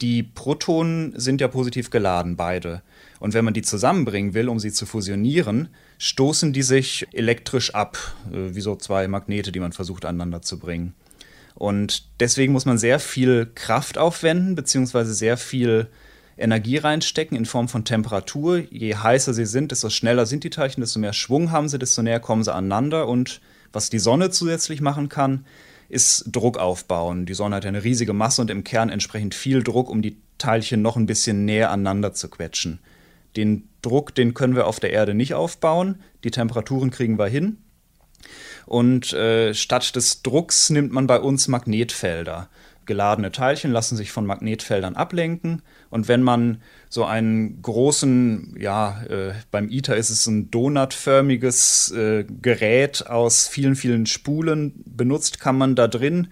[0.02, 2.82] die Protonen sind ja positiv geladen, beide.
[3.22, 7.96] Und wenn man die zusammenbringen will, um sie zu fusionieren, stoßen die sich elektrisch ab,
[8.32, 10.92] äh, wie so zwei Magnete, die man versucht aneinander zu bringen.
[11.54, 15.86] Und deswegen muss man sehr viel Kraft aufwenden, beziehungsweise sehr viel
[16.36, 18.58] Energie reinstecken in Form von Temperatur.
[18.58, 22.02] Je heißer sie sind, desto schneller sind die Teilchen, desto mehr Schwung haben sie, desto
[22.02, 23.06] näher kommen sie aneinander.
[23.06, 23.40] Und
[23.72, 25.46] was die Sonne zusätzlich machen kann,
[25.88, 27.24] ist Druck aufbauen.
[27.26, 30.82] Die Sonne hat eine riesige Masse und im Kern entsprechend viel Druck, um die Teilchen
[30.82, 32.80] noch ein bisschen näher aneinander zu quetschen.
[33.36, 36.00] Den Druck, den können wir auf der Erde nicht aufbauen.
[36.24, 37.58] Die Temperaturen kriegen wir hin.
[38.66, 42.48] Und äh, statt des Drucks nimmt man bei uns Magnetfelder.
[42.84, 45.62] Geladene Teilchen lassen sich von Magnetfeldern ablenken.
[45.90, 52.24] Und wenn man so einen großen, ja, äh, beim ITER ist es ein donutförmiges äh,
[52.24, 56.28] Gerät aus vielen, vielen Spulen benutzt, kann man da drin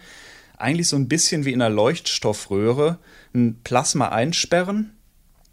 [0.57, 2.99] eigentlich so ein bisschen wie in einer Leuchtstoffröhre
[3.33, 4.93] ein Plasma einsperren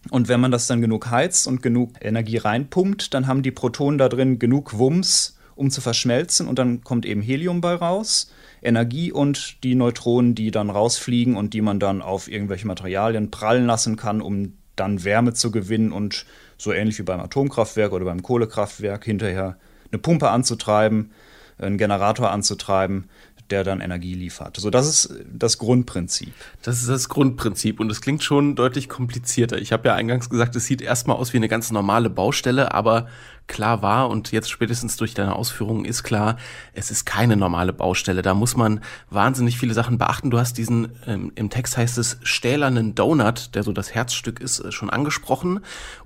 [0.09, 3.97] und wenn man das dann genug heizt und genug Energie reinpumpt, dann haben die Protonen
[3.97, 6.47] da drin genug Wumms, um zu verschmelzen.
[6.47, 11.53] Und dann kommt eben Helium bei raus, Energie und die Neutronen, die dann rausfliegen und
[11.53, 16.25] die man dann auf irgendwelche Materialien prallen lassen kann, um dann Wärme zu gewinnen und
[16.57, 19.57] so ähnlich wie beim Atomkraftwerk oder beim Kohlekraftwerk hinterher
[19.91, 21.11] eine Pumpe anzutreiben,
[21.57, 23.09] einen Generator anzutreiben,
[23.49, 24.57] der dann Energie liefert.
[24.57, 26.33] So, das ist das Grundprinzip.
[26.61, 29.57] Das ist das Grundprinzip und es klingt schon deutlich komplizierter.
[29.57, 33.07] Ich habe ja eingangs gesagt, es sieht erstmal aus wie eine ganz normale Baustelle, aber
[33.47, 36.37] klar war und jetzt spätestens durch deine Ausführungen ist klar,
[36.73, 38.21] es ist keine normale Baustelle.
[38.21, 40.29] Da muss man wahnsinnig viele Sachen beachten.
[40.29, 44.59] Du hast diesen, ähm, im Text heißt es, stählernen Donut, der so das Herzstück ist,
[44.59, 45.61] äh, schon angesprochen.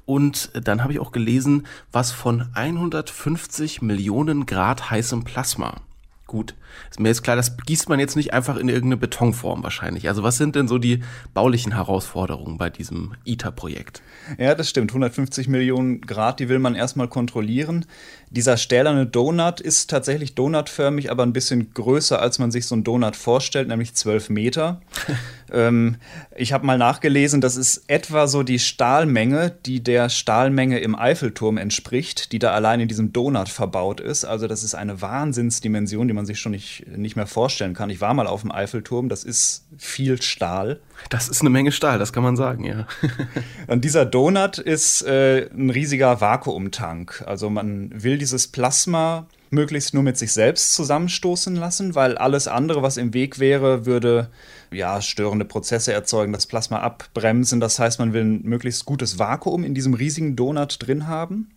[0.05, 5.81] Und dann habe ich auch gelesen, was von 150 Millionen Grad heißem Plasma
[6.31, 6.55] Gut,
[6.89, 10.07] ist mir jetzt klar, das gießt man jetzt nicht einfach in irgendeine Betonform wahrscheinlich.
[10.07, 14.01] Also was sind denn so die baulichen Herausforderungen bei diesem ITER-Projekt?
[14.37, 14.91] Ja, das stimmt.
[14.91, 17.85] 150 Millionen Grad, die will man erstmal kontrollieren.
[18.29, 22.85] Dieser stählerne Donut ist tatsächlich donutförmig, aber ein bisschen größer, als man sich so einen
[22.85, 24.79] Donut vorstellt, nämlich 12 Meter.
[25.51, 25.97] ähm,
[26.35, 31.57] ich habe mal nachgelesen, das ist etwa so die Stahlmenge, die der Stahlmenge im Eiffelturm
[31.57, 34.25] entspricht, die da allein in diesem Donut verbaut ist.
[34.25, 37.89] Also das ist eine Wahnsinnsdimension, die man sich schon nicht, nicht mehr vorstellen kann.
[37.89, 40.79] Ich war mal auf dem Eiffelturm, das ist viel Stahl.
[41.09, 42.87] Das ist eine Menge Stahl, das kann man sagen, ja.
[43.67, 47.23] Und dieser Donut ist äh, ein riesiger Vakuumtank.
[47.25, 52.81] Also man will dieses Plasma möglichst nur mit sich selbst zusammenstoßen lassen, weil alles andere,
[52.81, 54.29] was im Weg wäre, würde
[54.71, 57.59] ja störende Prozesse erzeugen, das Plasma abbremsen.
[57.59, 61.51] Das heißt, man will ein möglichst gutes Vakuum in diesem riesigen Donut drin haben.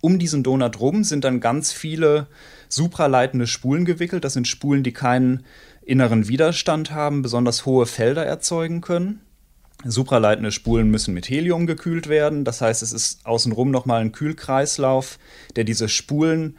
[0.00, 2.28] Um diesen Donut rum sind dann ganz viele
[2.68, 4.24] supraleitende Spulen gewickelt.
[4.24, 5.44] Das sind Spulen, die keinen
[5.82, 9.20] inneren Widerstand haben, besonders hohe Felder erzeugen können.
[9.84, 12.44] Supraleitende Spulen müssen mit Helium gekühlt werden.
[12.44, 15.18] Das heißt, es ist außenrum nochmal ein Kühlkreislauf,
[15.56, 16.56] der diese Spulen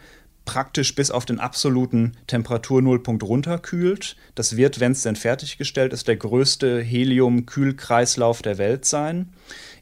[0.51, 4.17] praktisch bis auf den absoluten Temperaturnullpunkt runterkühlt.
[4.35, 9.29] Das wird, wenn es denn fertiggestellt ist, der größte Helium-Kühlkreislauf der Welt sein.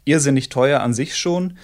[0.05, 1.57] Irrsinnig teuer an sich schon.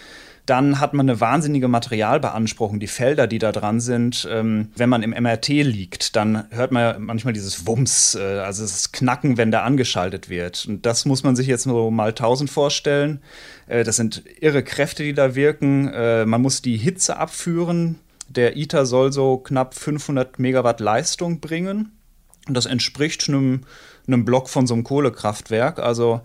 [0.47, 2.79] Dann hat man eine wahnsinnige Materialbeanspruchung.
[2.79, 6.99] Die Felder, die da dran sind, ähm, wenn man im MRT liegt, dann hört man
[7.03, 10.65] manchmal dieses Wumms, äh, also das Knacken, wenn der angeschaltet wird.
[10.67, 13.21] Und das muss man sich jetzt so mal 1000 vorstellen.
[13.67, 15.89] Äh, das sind irre Kräfte, die da wirken.
[15.93, 17.99] Äh, man muss die Hitze abführen.
[18.27, 21.91] Der ITER soll so knapp 500 Megawatt Leistung bringen.
[22.47, 23.61] Das entspricht einem,
[24.07, 25.79] einem Block von so einem Kohlekraftwerk.
[25.79, 26.21] Also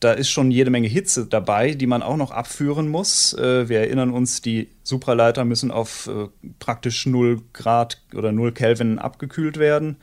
[0.00, 3.32] da ist schon jede Menge Hitze dabei, die man auch noch abführen muss.
[3.34, 8.98] Äh, wir erinnern uns, die Supraleiter müssen auf äh, praktisch 0 Grad oder 0 Kelvin
[8.98, 9.96] abgekühlt werden.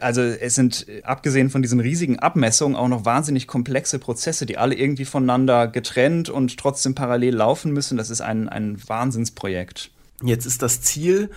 [0.00, 4.76] Also es sind abgesehen von diesen riesigen Abmessungen auch noch wahnsinnig komplexe Prozesse, die alle
[4.76, 7.98] irgendwie voneinander getrennt und trotzdem parallel laufen müssen.
[7.98, 9.90] Das ist ein, ein Wahnsinnsprojekt.
[10.22, 11.30] Jetzt ist das Ziel,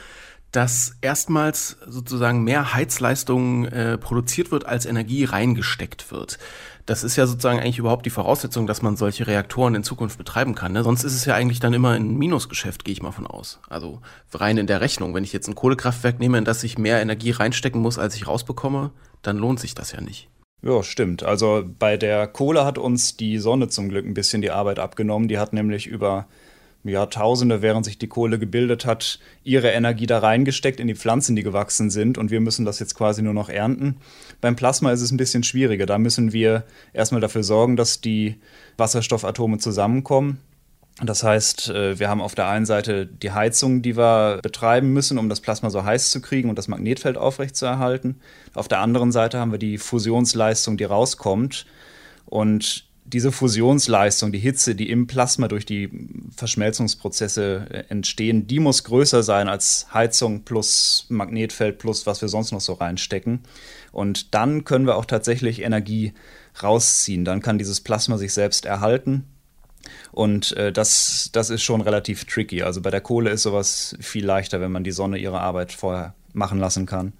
[0.51, 6.39] dass erstmals sozusagen mehr Heizleistung äh, produziert wird, als Energie reingesteckt wird.
[6.85, 10.55] Das ist ja sozusagen eigentlich überhaupt die Voraussetzung, dass man solche Reaktoren in Zukunft betreiben
[10.55, 10.73] kann.
[10.73, 10.83] Ne?
[10.83, 13.59] Sonst ist es ja eigentlich dann immer ein Minusgeschäft, gehe ich mal von aus.
[13.69, 14.01] Also
[14.33, 15.13] rein in der Rechnung.
[15.13, 18.27] Wenn ich jetzt ein Kohlekraftwerk nehme, in das ich mehr Energie reinstecken muss, als ich
[18.27, 18.91] rausbekomme,
[19.21, 20.27] dann lohnt sich das ja nicht.
[20.63, 21.23] Ja, stimmt.
[21.23, 25.27] Also bei der Kohle hat uns die Sonne zum Glück ein bisschen die Arbeit abgenommen.
[25.27, 26.27] Die hat nämlich über
[26.89, 31.43] Jahrtausende, während sich die Kohle gebildet hat, ihre Energie da reingesteckt in die Pflanzen, die
[31.43, 32.17] gewachsen sind.
[32.17, 33.97] Und wir müssen das jetzt quasi nur noch ernten.
[34.41, 35.85] Beim Plasma ist es ein bisschen schwieriger.
[35.85, 36.63] Da müssen wir
[36.93, 38.35] erstmal dafür sorgen, dass die
[38.77, 40.39] Wasserstoffatome zusammenkommen.
[41.03, 45.17] Das heißt, äh, wir haben auf der einen Seite die Heizung, die wir betreiben müssen,
[45.17, 48.19] um das Plasma so heiß zu kriegen und das Magnetfeld aufrechtzuerhalten.
[48.53, 51.65] Auf der anderen Seite haben wir die Fusionsleistung, die rauskommt.
[52.25, 55.89] Und diese Fusionsleistung, die Hitze, die im Plasma durch die
[56.35, 62.51] Verschmelzungsprozesse äh, entstehen, die muss größer sein als Heizung plus Magnetfeld plus was wir sonst
[62.51, 63.41] noch so reinstecken.
[63.91, 66.13] Und dann können wir auch tatsächlich Energie
[66.61, 67.25] rausziehen.
[67.25, 69.25] Dann kann dieses Plasma sich selbst erhalten.
[70.11, 72.61] Und äh, das, das ist schon relativ tricky.
[72.61, 76.13] Also bei der Kohle ist sowas viel leichter, wenn man die Sonne ihre Arbeit vorher
[76.33, 77.13] machen lassen kann.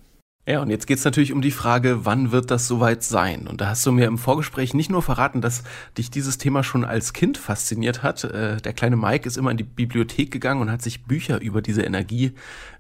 [0.52, 3.48] Ja, und jetzt geht's natürlich um die Frage, wann wird das soweit sein?
[3.48, 5.64] Und da hast du mir im Vorgespräch nicht nur verraten, dass
[5.98, 8.26] dich dieses Thema schon als Kind fasziniert hat.
[8.26, 11.62] Äh, der kleine Mike ist immer in die Bibliothek gegangen und hat sich Bücher über
[11.62, 12.34] diese Energie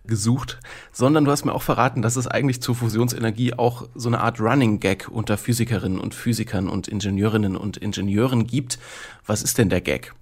[0.05, 0.59] gesucht,
[0.91, 4.41] sondern du hast mir auch verraten, dass es eigentlich zur Fusionsenergie auch so eine Art
[4.41, 8.79] Running Gag unter Physikerinnen und Physikern und Ingenieurinnen und Ingenieuren gibt.
[9.25, 10.13] Was ist denn der Gag?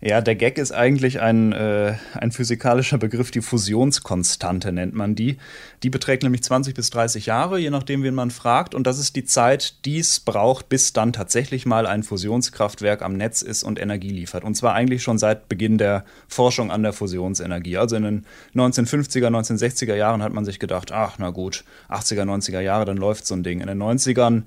[0.00, 5.36] Ja, der Gag ist eigentlich ein, äh, ein physikalischer Begriff, die Fusionskonstante nennt man die.
[5.82, 8.74] Die beträgt nämlich 20 bis 30 Jahre, je nachdem, wen man fragt.
[8.74, 13.14] Und das ist die Zeit, die es braucht, bis dann tatsächlich mal ein Fusionskraftwerk am
[13.14, 14.44] Netz ist und Energie liefert.
[14.44, 17.78] Und zwar eigentlich schon seit Beginn der Forschung an der Fusionsenergie.
[17.78, 22.60] Also in den 1950er, 1960er Jahren hat man sich gedacht, ach na gut, 80er, 90er
[22.60, 23.60] Jahre, dann läuft so ein Ding.
[23.60, 24.44] In den 90ern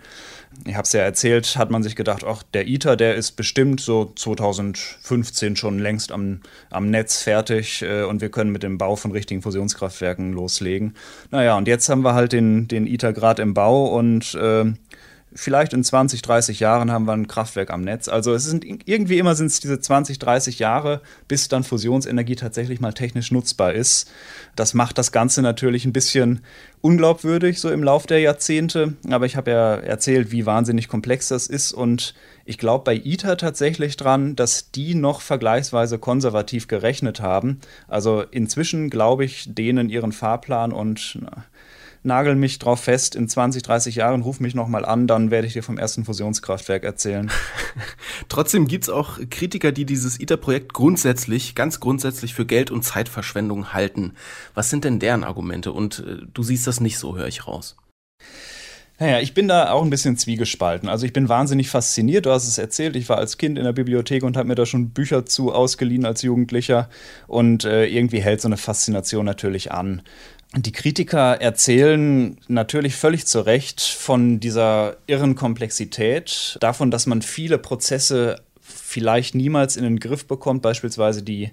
[0.65, 3.81] ich habe es ja erzählt, hat man sich gedacht, ach, der ITER, der ist bestimmt
[3.81, 8.95] so 2015 schon längst am, am Netz fertig äh, und wir können mit dem Bau
[8.95, 10.95] von richtigen Fusionskraftwerken loslegen.
[11.33, 14.65] Naja, und jetzt haben wir halt den, den ITER gerade im Bau und äh,
[15.35, 18.07] vielleicht in 20, 30 Jahren haben wir ein Kraftwerk am Netz.
[18.07, 22.79] Also es sind irgendwie immer sind es diese 20, 30 Jahre, bis dann Fusionsenergie tatsächlich
[22.79, 24.11] mal technisch nutzbar ist.
[24.55, 26.41] Das macht das Ganze natürlich ein bisschen
[26.81, 28.95] unglaubwürdig so im Lauf der Jahrzehnte.
[29.09, 32.13] Aber ich habe ja erzählt, wie wahnsinnig komplex das ist und
[32.45, 37.61] ich glaube bei ITER tatsächlich dran, dass die noch vergleichsweise konservativ gerechnet haben.
[37.87, 41.45] Also inzwischen glaube ich denen ihren Fahrplan und na,
[42.03, 45.53] nagel mich drauf fest, in 20, 30 Jahren ruf mich nochmal an, dann werde ich
[45.53, 47.31] dir vom ersten Fusionskraftwerk erzählen.
[48.29, 53.73] Trotzdem gibt es auch Kritiker, die dieses ITER-Projekt grundsätzlich, ganz grundsätzlich für Geld- und Zeitverschwendung
[53.73, 54.13] halten.
[54.53, 55.71] Was sind denn deren Argumente?
[55.71, 57.77] Und äh, du siehst das nicht so, höre ich raus.
[58.99, 60.87] Naja, ich bin da auch ein bisschen zwiegespalten.
[60.87, 62.27] Also ich bin wahnsinnig fasziniert.
[62.27, 64.67] Du hast es erzählt, ich war als Kind in der Bibliothek und habe mir da
[64.67, 66.89] schon Bücher zu ausgeliehen als Jugendlicher.
[67.27, 70.03] Und äh, irgendwie hält so eine Faszination natürlich an.
[70.55, 77.57] Die Kritiker erzählen natürlich völlig zu Recht von dieser irren Komplexität, davon, dass man viele
[77.57, 81.51] Prozesse vielleicht niemals in den Griff bekommt, beispielsweise die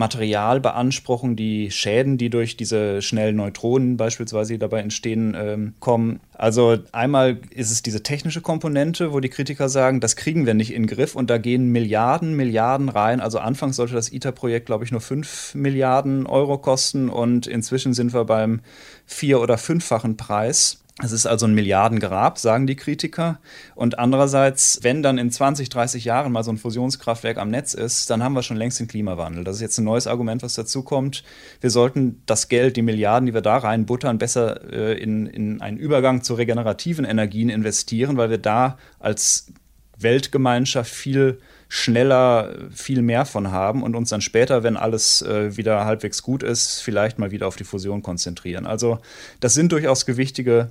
[0.00, 6.18] Materialbeanspruchung, die Schäden, die durch diese schnellen Neutronen beispielsweise dabei entstehen, ähm, kommen.
[6.32, 10.72] Also einmal ist es diese technische Komponente, wo die Kritiker sagen, das kriegen wir nicht
[10.72, 13.20] in den Griff und da gehen Milliarden, Milliarden rein.
[13.20, 18.12] Also anfangs sollte das ITER-Projekt, glaube ich, nur 5 Milliarden Euro kosten und inzwischen sind
[18.12, 18.60] wir beim
[19.06, 20.79] vier- oder fünffachen Preis.
[21.02, 23.38] Es ist also ein Milliardengrab, sagen die Kritiker.
[23.74, 28.10] Und andererseits, wenn dann in 20, 30 Jahren mal so ein Fusionskraftwerk am Netz ist,
[28.10, 29.44] dann haben wir schon längst den Klimawandel.
[29.44, 31.22] Das ist jetzt ein neues Argument, was dazu kommt.
[31.60, 35.78] Wir sollten das Geld, die Milliarden, die wir da reinbuttern, besser äh, in, in einen
[35.78, 39.52] Übergang zu regenerativen Energien investieren, weil wir da als
[39.96, 41.38] Weltgemeinschaft viel
[41.68, 46.42] schneller viel mehr von haben und uns dann später, wenn alles äh, wieder halbwegs gut
[46.42, 48.66] ist, vielleicht mal wieder auf die Fusion konzentrieren.
[48.66, 48.98] Also
[49.38, 50.70] das sind durchaus gewichtige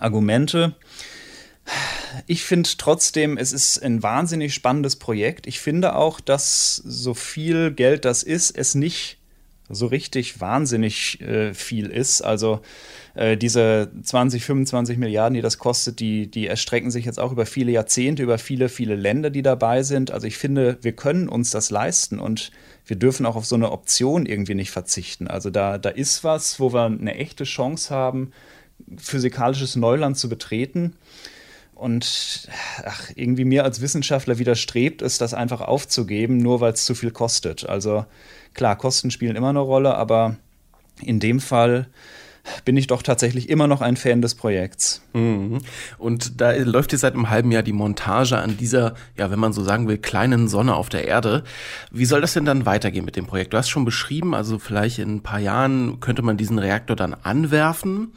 [0.00, 0.74] Argumente.
[2.26, 5.46] Ich finde trotzdem, es ist ein wahnsinnig spannendes Projekt.
[5.46, 9.18] Ich finde auch, dass so viel Geld das ist, es nicht
[9.68, 12.20] so richtig wahnsinnig äh, viel ist.
[12.20, 12.60] Also
[13.14, 17.46] äh, diese 20, 25 Milliarden, die das kostet, die, die erstrecken sich jetzt auch über
[17.46, 20.10] viele Jahrzehnte, über viele, viele Länder, die dabei sind.
[20.10, 22.50] Also ich finde, wir können uns das leisten und
[22.86, 25.26] wir dürfen auch auf so eine Option irgendwie nicht verzichten.
[25.26, 28.32] Also da, da ist was, wo wir eine echte Chance haben,
[28.98, 30.94] physikalisches Neuland zu betreten.
[31.74, 32.48] Und
[32.84, 37.10] ach, irgendwie mir als Wissenschaftler widerstrebt es, das einfach aufzugeben, nur weil es zu viel
[37.10, 37.68] kostet.
[37.68, 38.06] Also
[38.54, 40.36] klar, Kosten spielen immer eine Rolle, aber
[41.00, 41.88] in dem Fall
[42.64, 45.02] bin ich doch tatsächlich immer noch ein Fan des Projekts.
[45.12, 45.58] Mhm.
[45.98, 49.52] Und da läuft jetzt seit einem halben Jahr die Montage an dieser, ja, wenn man
[49.52, 51.44] so sagen will, kleinen Sonne auf der Erde.
[51.90, 53.52] Wie soll das denn dann weitergehen mit dem Projekt?
[53.52, 57.14] Du hast schon beschrieben, also vielleicht in ein paar Jahren könnte man diesen Reaktor dann
[57.14, 58.12] anwerfen.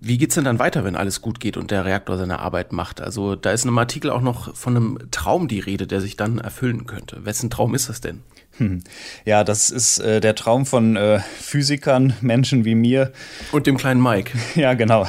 [0.00, 3.00] Wie geht's denn dann weiter, wenn alles gut geht und der Reaktor seine Arbeit macht?
[3.00, 6.16] Also da ist in einem Artikel auch noch von einem Traum die Rede, der sich
[6.16, 7.24] dann erfüllen könnte.
[7.24, 8.22] Wessen Traum ist das denn?
[8.58, 8.82] Hm.
[9.24, 13.12] Ja, das ist äh, der Traum von äh, Physikern, Menschen wie mir.
[13.52, 14.36] Und dem kleinen Mike.
[14.54, 15.06] Ja, genau.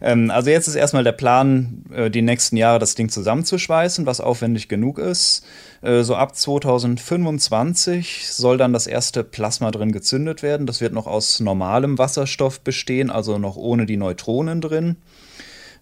[0.00, 4.20] Ähm, also jetzt ist erstmal der Plan, äh, die nächsten Jahre das Ding zusammenzuschweißen, was
[4.20, 5.44] aufwendig genug ist.
[5.80, 10.66] Äh, so ab 2025 soll dann das erste Plasma drin gezündet werden.
[10.66, 14.96] Das wird noch aus normalem Wasserstoff bestehen, also noch ohne die Neutronen drin.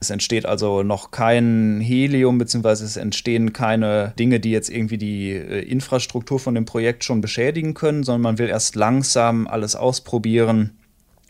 [0.06, 5.32] Es entsteht also noch kein Helium, beziehungsweise es entstehen keine Dinge, die jetzt irgendwie die
[5.32, 10.78] äh, Infrastruktur von dem Projekt schon beschädigen können, sondern man will erst langsam alles ausprobieren,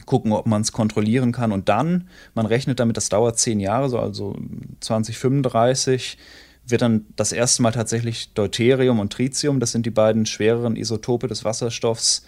[0.05, 1.53] gucken, ob man es kontrollieren kann.
[1.53, 4.37] Und dann, man rechnet damit, das dauert zehn Jahre, so also
[4.81, 6.18] 2035,
[6.66, 11.29] wird dann das erste Mal tatsächlich Deuterium und Tritium, das sind die beiden schwereren Isotope
[11.29, 12.27] des Wasserstoffs,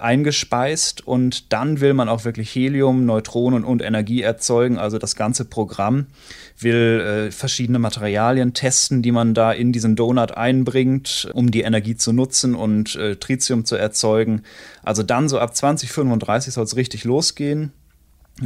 [0.00, 4.78] eingespeist und dann will man auch wirklich Helium, Neutronen und Energie erzeugen.
[4.78, 6.06] Also das ganze Programm
[6.58, 11.96] will äh, verschiedene Materialien testen, die man da in diesen Donut einbringt, um die Energie
[11.96, 14.42] zu nutzen und äh, Tritium zu erzeugen.
[14.82, 17.72] Also dann so ab 2035 soll es richtig losgehen.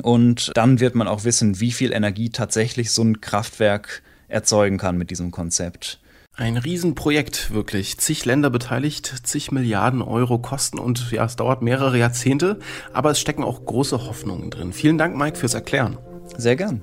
[0.02, 4.96] Und dann wird man auch wissen, wie viel Energie tatsächlich so ein Kraftwerk erzeugen kann
[4.96, 6.00] mit diesem Konzept.
[6.34, 7.98] Ein Riesenprojekt, wirklich.
[7.98, 12.58] Zig Länder beteiligt, zig Milliarden Euro Kosten und ja, es dauert mehrere Jahrzehnte,
[12.94, 14.72] aber es stecken auch große Hoffnungen drin.
[14.72, 15.98] Vielen Dank, Mike, fürs Erklären.
[16.38, 16.80] Sehr gern.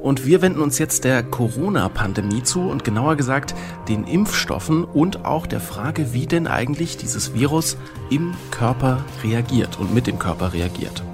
[0.00, 3.54] Und wir wenden uns jetzt der Corona-Pandemie zu und genauer gesagt
[3.88, 7.76] den Impfstoffen und auch der Frage, wie denn eigentlich dieses Virus
[8.10, 11.04] im Körper reagiert und mit dem Körper reagiert.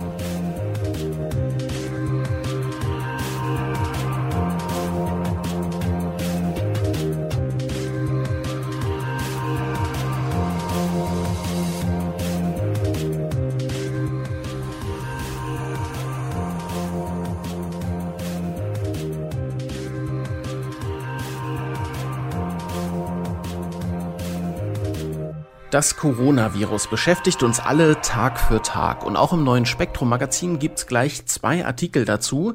[25.77, 30.87] Das Coronavirus beschäftigt uns alle Tag für Tag und auch im neuen Spektrum Magazin gibt's
[30.87, 32.55] gleich zwei Artikel dazu.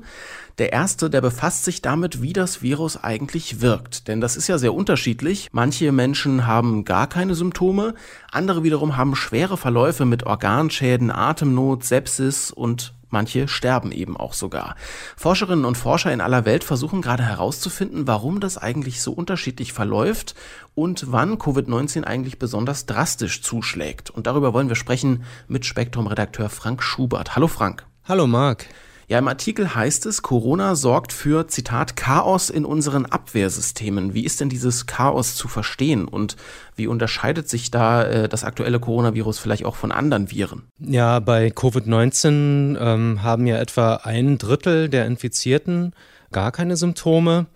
[0.58, 4.08] Der erste, der befasst sich damit, wie das Virus eigentlich wirkt.
[4.08, 5.50] Denn das ist ja sehr unterschiedlich.
[5.52, 7.94] Manche Menschen haben gar keine Symptome,
[8.32, 14.76] andere wiederum haben schwere Verläufe mit Organschäden, Atemnot, Sepsis und Manche sterben eben auch sogar.
[15.16, 20.34] Forscherinnen und Forscher in aller Welt versuchen gerade herauszufinden, warum das eigentlich so unterschiedlich verläuft
[20.74, 24.10] und wann Covid-19 eigentlich besonders drastisch zuschlägt.
[24.10, 27.36] Und darüber wollen wir sprechen mit Spektrum-Redakteur Frank Schubert.
[27.36, 27.86] Hallo Frank.
[28.08, 28.66] Hallo Marc.
[29.12, 34.14] Ja, im Artikel heißt es, Corona sorgt für, Zitat, Chaos in unseren Abwehrsystemen.
[34.14, 36.38] Wie ist denn dieses Chaos zu verstehen und
[36.78, 40.64] wie unterscheidet sich da äh, das aktuelle Coronavirus vielleicht auch von anderen Viren?
[40.80, 45.92] Ja, bei Covid-19 ähm, haben ja etwa ein Drittel der Infizierten
[46.32, 47.48] gar keine Symptome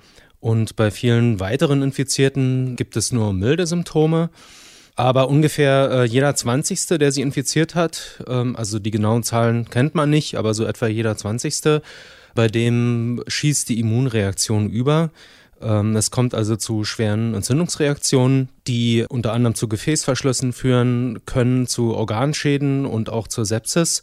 [0.41, 4.29] und bei vielen weiteren Infizierten gibt es nur milde Symptome.
[4.95, 9.93] Aber ungefähr äh, jeder Zwanzigste, der sie infiziert hat, ähm, also die genauen Zahlen kennt
[9.93, 11.81] man nicht, aber so etwa jeder Zwanzigste,
[12.33, 15.09] bei dem schießt die Immunreaktion über.
[15.61, 21.93] Ähm, es kommt also zu schweren Entzündungsreaktionen, die unter anderem zu Gefäßverschlüssen führen können, zu
[21.93, 24.01] Organschäden und auch zur Sepsis.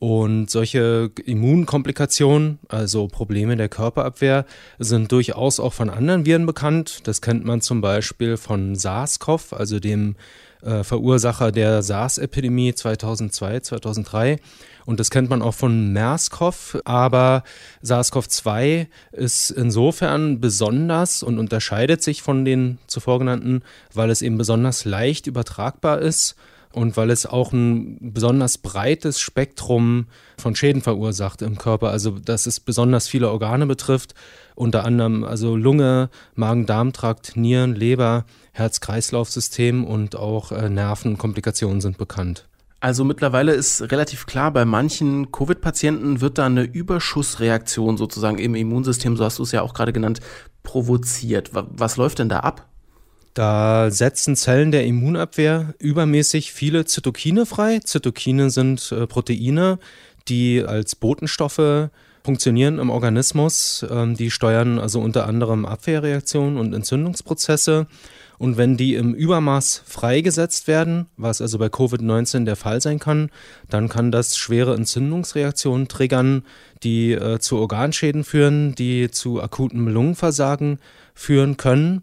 [0.00, 4.44] Und solche Immunkomplikationen, also Probleme der Körperabwehr,
[4.78, 7.00] sind durchaus auch von anderen Viren bekannt.
[7.08, 10.14] Das kennt man zum Beispiel von SARS-CoV, also dem
[10.62, 14.38] äh, Verursacher der SARS-Epidemie 2002, 2003.
[14.86, 16.80] Und das kennt man auch von MERS-CoV.
[16.84, 17.42] Aber
[17.82, 23.62] SARS-CoV-2 ist insofern besonders und unterscheidet sich von den zuvor genannten,
[23.94, 26.36] weil es eben besonders leicht übertragbar ist
[26.72, 30.06] und weil es auch ein besonders breites Spektrum
[30.38, 34.14] von Schäden verursacht im Körper, also dass es besonders viele Organe betrifft,
[34.54, 42.48] unter anderem also Lunge, Magen-Darm-Trakt, Nieren, Leber, Herz-Kreislauf-System und auch äh, Nervenkomplikationen sind bekannt.
[42.80, 49.16] Also mittlerweile ist relativ klar, bei manchen Covid-Patienten wird da eine Überschussreaktion sozusagen im Immunsystem,
[49.16, 50.20] so hast du es ja auch gerade genannt,
[50.62, 51.50] provoziert.
[51.52, 52.68] Was läuft denn da ab?
[53.38, 57.78] Da setzen Zellen der Immunabwehr übermäßig viele Zytokine frei.
[57.78, 59.78] Zytokine sind äh, Proteine,
[60.26, 61.90] die als Botenstoffe
[62.24, 63.86] funktionieren im Organismus.
[63.88, 67.86] Ähm, die steuern also unter anderem Abwehrreaktionen und Entzündungsprozesse.
[68.38, 73.30] Und wenn die im Übermaß freigesetzt werden, was also bei Covid-19 der Fall sein kann,
[73.68, 76.42] dann kann das schwere Entzündungsreaktionen triggern,
[76.82, 80.80] die äh, zu Organschäden führen, die zu akutem Lungenversagen
[81.14, 82.02] führen können.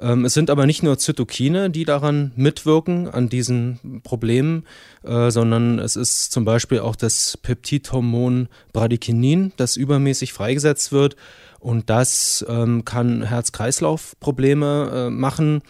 [0.00, 4.64] Ähm, es sind aber nicht nur Zytokine, die daran mitwirken, an diesen Problemen,
[5.04, 11.16] äh, sondern es ist zum Beispiel auch das Peptidhormon Bradykinin, das übermäßig freigesetzt wird.
[11.60, 15.62] Und das ähm, kann Herz-Kreislauf-Probleme äh, machen.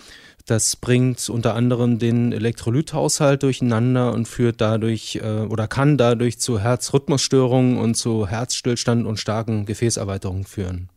[0.46, 6.60] Das bringt unter anderem den Elektrolythaushalt durcheinander und führt dadurch äh, oder kann dadurch zu
[6.60, 10.88] Herzrhythmusstörungen und zu Herzstillstand und starken Gefäßerweiterungen führen.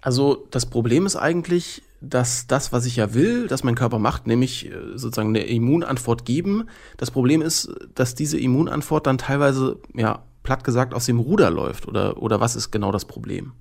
[0.00, 4.26] Also das Problem ist eigentlich, dass das, was ich ja will, dass mein Körper macht,
[4.26, 6.68] nämlich äh, sozusagen eine Immunantwort geben.
[6.96, 11.86] Das Problem ist, dass diese Immunantwort dann teilweise, ja, platt gesagt, aus dem Ruder läuft.
[11.86, 13.52] Oder, oder was ist genau das Problem?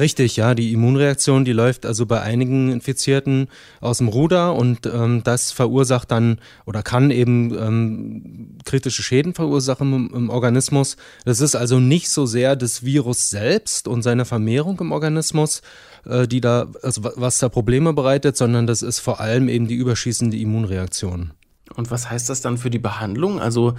[0.00, 3.46] Richtig, ja, die Immunreaktion, die läuft also bei einigen Infizierten
[3.80, 9.92] aus dem Ruder und ähm, das verursacht dann oder kann eben ähm, kritische Schäden verursachen
[9.92, 10.96] im, im, Organismus.
[11.24, 15.62] Das ist also nicht so sehr das Virus selbst und seine Vermehrung im Organismus,
[16.04, 20.36] die da, also was da Probleme bereitet, sondern das ist vor allem eben die überschießende
[20.36, 21.32] Immunreaktion.
[21.74, 23.40] Und was heißt das dann für die Behandlung?
[23.40, 23.74] Also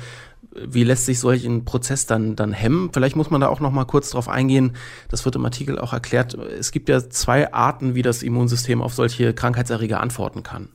[0.56, 2.90] wie lässt sich solch ein Prozess dann, dann hemmen?
[2.94, 4.74] Vielleicht muss man da auch noch mal kurz drauf eingehen.
[5.10, 6.34] Das wird im Artikel auch erklärt.
[6.34, 10.70] Es gibt ja zwei Arten, wie das Immunsystem auf solche Krankheitserreger antworten kann.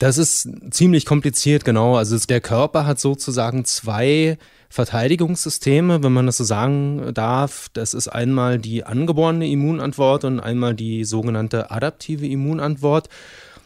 [0.00, 1.96] Das ist ziemlich kompliziert, genau.
[1.96, 4.38] Also der Körper hat sozusagen zwei
[4.70, 7.68] Verteidigungssysteme, wenn man das so sagen darf.
[7.74, 13.10] Das ist einmal die angeborene Immunantwort und einmal die sogenannte adaptive Immunantwort.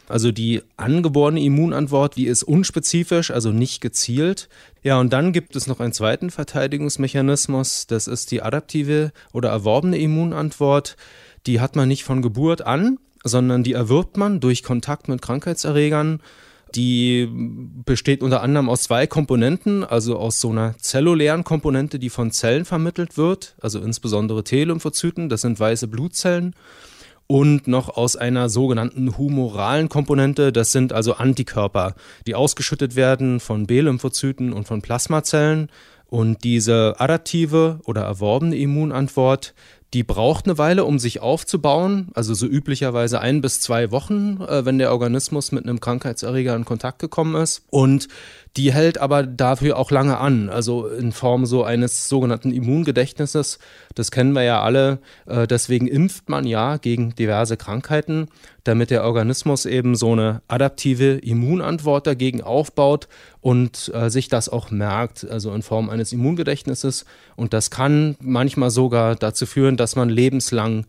[0.09, 4.49] Also die angeborene Immunantwort, die ist unspezifisch, also nicht gezielt.
[4.83, 9.97] Ja, und dann gibt es noch einen zweiten Verteidigungsmechanismus, das ist die adaptive oder erworbene
[9.97, 10.97] Immunantwort.
[11.45, 16.21] Die hat man nicht von Geburt an, sondern die erwirbt man durch Kontakt mit Krankheitserregern.
[16.73, 17.29] Die
[17.85, 22.65] besteht unter anderem aus zwei Komponenten, also aus so einer zellulären Komponente, die von Zellen
[22.65, 26.53] vermittelt wird, also insbesondere T-Lymphozyten, das sind weiße Blutzellen
[27.27, 30.51] und noch aus einer sogenannten humoralen Komponente.
[30.51, 31.95] Das sind also Antikörper,
[32.27, 35.69] die ausgeschüttet werden von B-Lymphozyten und von Plasmazellen.
[36.07, 39.55] Und diese adaptive oder erworbene Immunantwort,
[39.95, 44.65] die braucht eine Weile, um sich aufzubauen, also so üblicherweise ein bis zwei Wochen, äh,
[44.65, 47.63] wenn der Organismus mit einem Krankheitserreger in Kontakt gekommen ist.
[47.69, 48.09] Und
[48.57, 53.59] die hält aber dafür auch lange an, also in Form so eines sogenannten Immungedächtnisses.
[53.95, 54.99] Das kennen wir ja alle.
[55.27, 58.27] Äh, deswegen impft man ja gegen diverse Krankheiten,
[58.63, 63.07] damit der Organismus eben so eine adaptive Immunantwort dagegen aufbaut
[63.41, 67.05] und äh, sich das auch merkt, also in Form eines Immungedächtnisses.
[67.35, 70.85] Und das kann manchmal sogar dazu führen, dass man lebenslang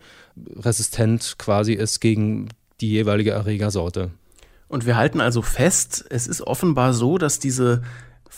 [0.57, 2.49] resistent quasi ist gegen
[2.81, 4.11] die jeweilige Erregersorte.
[4.69, 7.83] Und wir halten also fest, es ist offenbar so, dass diese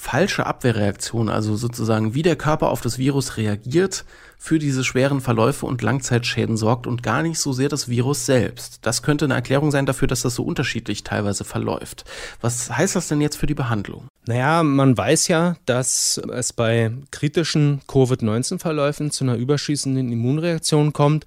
[0.00, 4.04] falsche Abwehrreaktion, also sozusagen wie der Körper auf das Virus reagiert,
[4.38, 8.78] für diese schweren Verläufe und Langzeitschäden sorgt und gar nicht so sehr das Virus selbst.
[8.82, 12.04] Das könnte eine Erklärung sein dafür, dass das so unterschiedlich teilweise verläuft.
[12.40, 14.06] Was heißt das denn jetzt für die Behandlung?
[14.26, 21.26] Naja, man weiß ja, dass es bei kritischen Covid-19-Verläufen zu einer überschießenden Immunreaktion kommt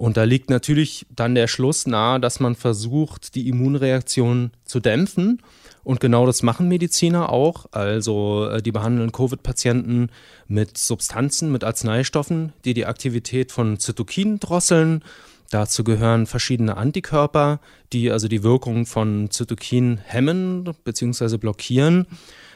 [0.00, 5.42] und da liegt natürlich dann der Schluss nahe, dass man versucht, die Immunreaktion zu dämpfen.
[5.82, 7.66] Und genau das machen Mediziner auch.
[7.72, 10.10] Also äh, die behandeln Covid-Patienten
[10.46, 15.02] mit Substanzen, mit Arzneistoffen, die die Aktivität von Zytokinen drosseln.
[15.50, 17.60] Dazu gehören verschiedene Antikörper,
[17.92, 21.38] die also die Wirkung von Zytokinen hemmen bzw.
[21.38, 22.06] blockieren.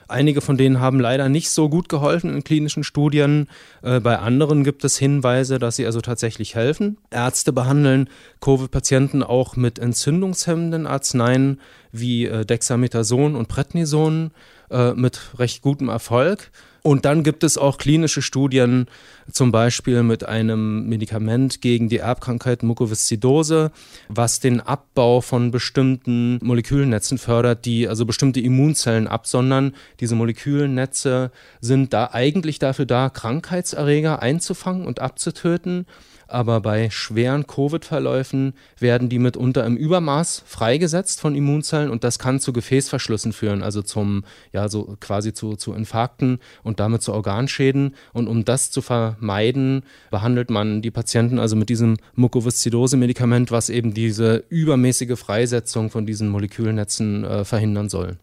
[0.09, 3.49] Einige von denen haben leider nicht so gut geholfen in klinischen Studien.
[3.83, 6.99] Äh, bei anderen gibt es Hinweise, dass sie also tatsächlich helfen.
[7.11, 8.09] Ärzte behandeln
[8.41, 11.61] Covid-Patienten auch mit entzündungshemmenden Arzneien
[11.93, 14.31] wie äh, Dexamethason und Prednison
[14.71, 16.51] äh, mit recht gutem Erfolg.
[16.87, 18.89] Und dann gibt es auch klinische Studien,
[19.33, 23.71] zum Beispiel mit einem Medikament gegen die Erbkrankheit Mukoviszidose,
[24.11, 29.75] was den Abbau von bestimmten Molekülnetzen fördert, die also bestimmte Immunzellen absondern.
[30.01, 31.31] Diese Molekülnetze
[31.63, 35.87] sind da eigentlich dafür da, Krankheitserreger einzufangen und abzutöten
[36.29, 42.41] aber bei schweren Covid-Verläufen werden die mitunter im Übermaß freigesetzt von Immunzellen und das kann
[42.41, 47.95] zu Gefäßverschlüssen führen, also zum, ja, so quasi zu, zu Infarkten und damit zu Organschäden.
[48.13, 53.95] Und um das zu vermeiden, behandelt man die Patienten also mit diesem Mukoviszidose-Medikament, was eben
[53.95, 58.19] diese übermäßige Freisetzung von diesen Molekülnetzen äh, verhindern soll.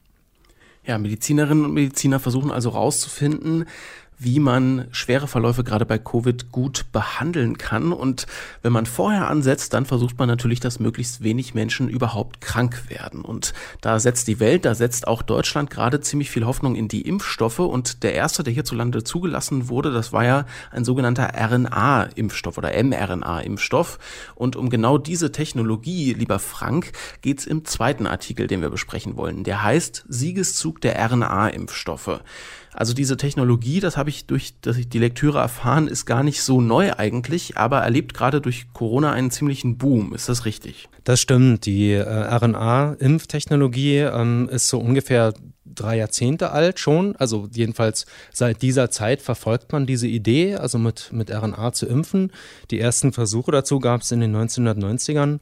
[0.84, 3.66] Ja, Medizinerinnen und Mediziner versuchen also herauszufinden,
[4.24, 7.92] wie man schwere Verläufe gerade bei Covid gut behandeln kann.
[7.92, 8.28] Und
[8.62, 13.22] wenn man vorher ansetzt, dann versucht man natürlich, dass möglichst wenig Menschen überhaupt krank werden.
[13.24, 17.02] Und da setzt die Welt, da setzt auch Deutschland gerade ziemlich viel Hoffnung in die
[17.02, 17.58] Impfstoffe.
[17.58, 23.98] Und der erste, der hierzulande zugelassen wurde, das war ja ein sogenannter RNA-Impfstoff oder mRNA-Impfstoff.
[24.36, 26.92] Und um genau diese Technologie, lieber Frank,
[27.22, 29.44] geht's im zweiten Artikel, den wir besprechen wollen.
[29.44, 32.22] Der heißt Siegeszug der RNA-Impfstoffe.
[32.74, 36.94] Also diese Technologie, das habe ich durch die Lektüre erfahren, ist gar nicht so neu
[36.94, 40.14] eigentlich, aber erlebt gerade durch Corona einen ziemlichen Boom.
[40.14, 40.88] Ist das richtig?
[41.04, 41.66] Das stimmt.
[41.66, 45.34] Die äh, RNA-Impftechnologie ähm, ist so ungefähr
[45.66, 47.16] drei Jahrzehnte alt schon.
[47.18, 52.32] Also jedenfalls seit dieser Zeit verfolgt man diese Idee, also mit, mit RNA zu impfen.
[52.72, 55.40] Die ersten Versuche dazu gab es in den 1990ern.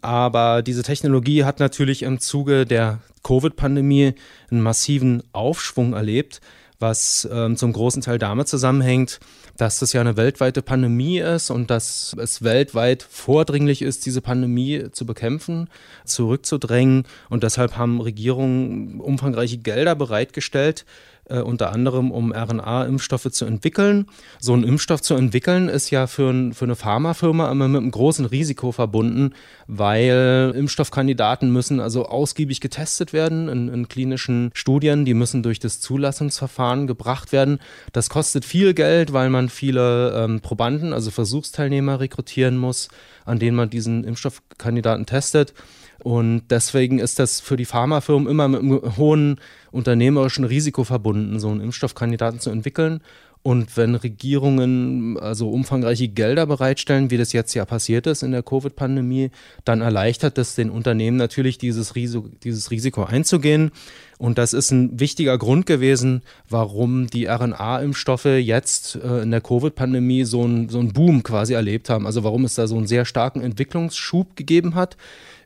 [0.00, 4.14] Aber diese Technologie hat natürlich im Zuge der Covid-Pandemie
[4.50, 6.40] einen massiven Aufschwung erlebt
[6.82, 9.20] was ähm, zum großen Teil damit zusammenhängt,
[9.56, 14.90] dass das ja eine weltweite Pandemie ist und dass es weltweit vordringlich ist, diese Pandemie
[14.92, 15.70] zu bekämpfen,
[16.04, 17.04] zurückzudrängen.
[17.30, 20.84] Und deshalb haben Regierungen umfangreiche Gelder bereitgestellt,
[21.28, 24.06] äh, unter anderem um RNA-Impfstoffe zu entwickeln.
[24.40, 27.90] So einen Impfstoff zu entwickeln ist ja für, ein, für eine Pharmafirma immer mit einem
[27.90, 29.34] großen Risiko verbunden,
[29.66, 35.04] weil Impfstoffkandidaten müssen also ausgiebig getestet werden in, in klinischen Studien.
[35.04, 37.58] Die müssen durch das Zulassungsverfahren gebracht werden.
[37.92, 42.88] Das kostet viel Geld, weil man viele ähm, Probanden, also Versuchsteilnehmer rekrutieren muss,
[43.24, 45.54] an denen man diesen Impfstoffkandidaten testet.
[46.02, 49.40] Und deswegen ist das für die Pharmafirmen immer mit einem hohen
[49.70, 53.00] unternehmerischen Risiko verbunden, so einen Impfstoffkandidaten zu entwickeln.
[53.44, 58.44] Und wenn Regierungen also umfangreiche Gelder bereitstellen, wie das jetzt ja passiert ist in der
[58.44, 59.30] Covid-Pandemie,
[59.64, 63.72] dann erleichtert es den Unternehmen natürlich, dieses Risiko, dieses Risiko einzugehen.
[64.18, 70.22] Und das ist ein wichtiger Grund gewesen, warum die RNA-Impfstoffe jetzt äh, in der Covid-Pandemie
[70.22, 72.06] so einen so einen Boom quasi erlebt haben.
[72.06, 74.96] Also warum es da so einen sehr starken Entwicklungsschub gegeben hat.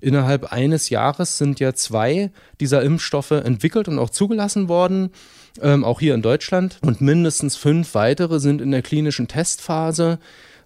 [0.01, 2.31] Innerhalb eines Jahres sind ja zwei
[2.61, 5.11] dieser Impfstoffe entwickelt und auch zugelassen worden,
[5.61, 6.79] ähm, auch hier in Deutschland.
[6.83, 10.19] Und mindestens fünf weitere sind in der klinischen Testphase.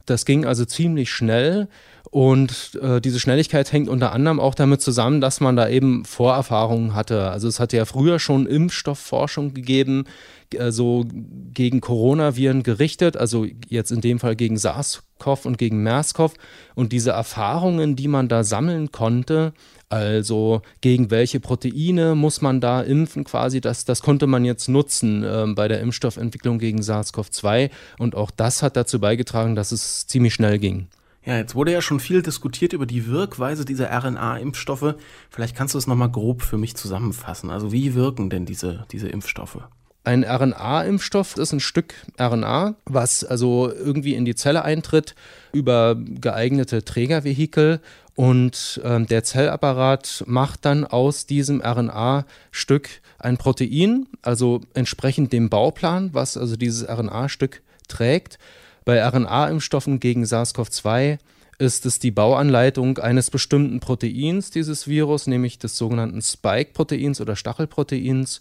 [0.07, 1.69] Das ging also ziemlich schnell.
[2.11, 6.95] Und äh, diese Schnelligkeit hängt unter anderem auch damit zusammen, dass man da eben Vorerfahrungen
[6.95, 7.31] hatte.
[7.31, 10.07] Also es hatte ja früher schon Impfstoffforschung gegeben,
[10.53, 11.07] äh, so
[11.55, 15.03] gegen Coronaviren gerichtet, also jetzt in dem Fall gegen SARS-CoV
[15.45, 16.35] und gegen MERS-CoV.
[16.75, 19.53] Und diese Erfahrungen, die man da sammeln konnte,
[19.89, 25.25] also gegen welche Proteine muss man da impfen quasi, das, das konnte man jetzt nutzen
[25.25, 27.71] äh, bei der Impfstoffentwicklung gegen SARS-CoV-2.
[27.99, 30.89] Und auch das hat dazu beigetragen, dass es ziemlich schnell ging.
[31.25, 34.95] Ja, jetzt wurde ja schon viel diskutiert über die Wirkweise dieser RNA-Impfstoffe.
[35.29, 37.51] Vielleicht kannst du es nochmal grob für mich zusammenfassen.
[37.51, 39.59] Also wie wirken denn diese, diese Impfstoffe?
[40.03, 45.15] Ein RNA-Impfstoff ist ein Stück RNA, was also irgendwie in die Zelle eintritt
[45.53, 47.81] über geeignete Trägervehikel
[48.15, 52.89] und äh, der Zellapparat macht dann aus diesem RNA-Stück
[53.19, 58.39] ein Protein, also entsprechend dem Bauplan, was also dieses RNA-Stück trägt.
[58.85, 61.19] Bei RNA-Impfstoffen gegen SARS-CoV-2
[61.59, 68.41] ist es die Bauanleitung eines bestimmten Proteins dieses Virus, nämlich des sogenannten Spike-Proteins oder Stachelproteins.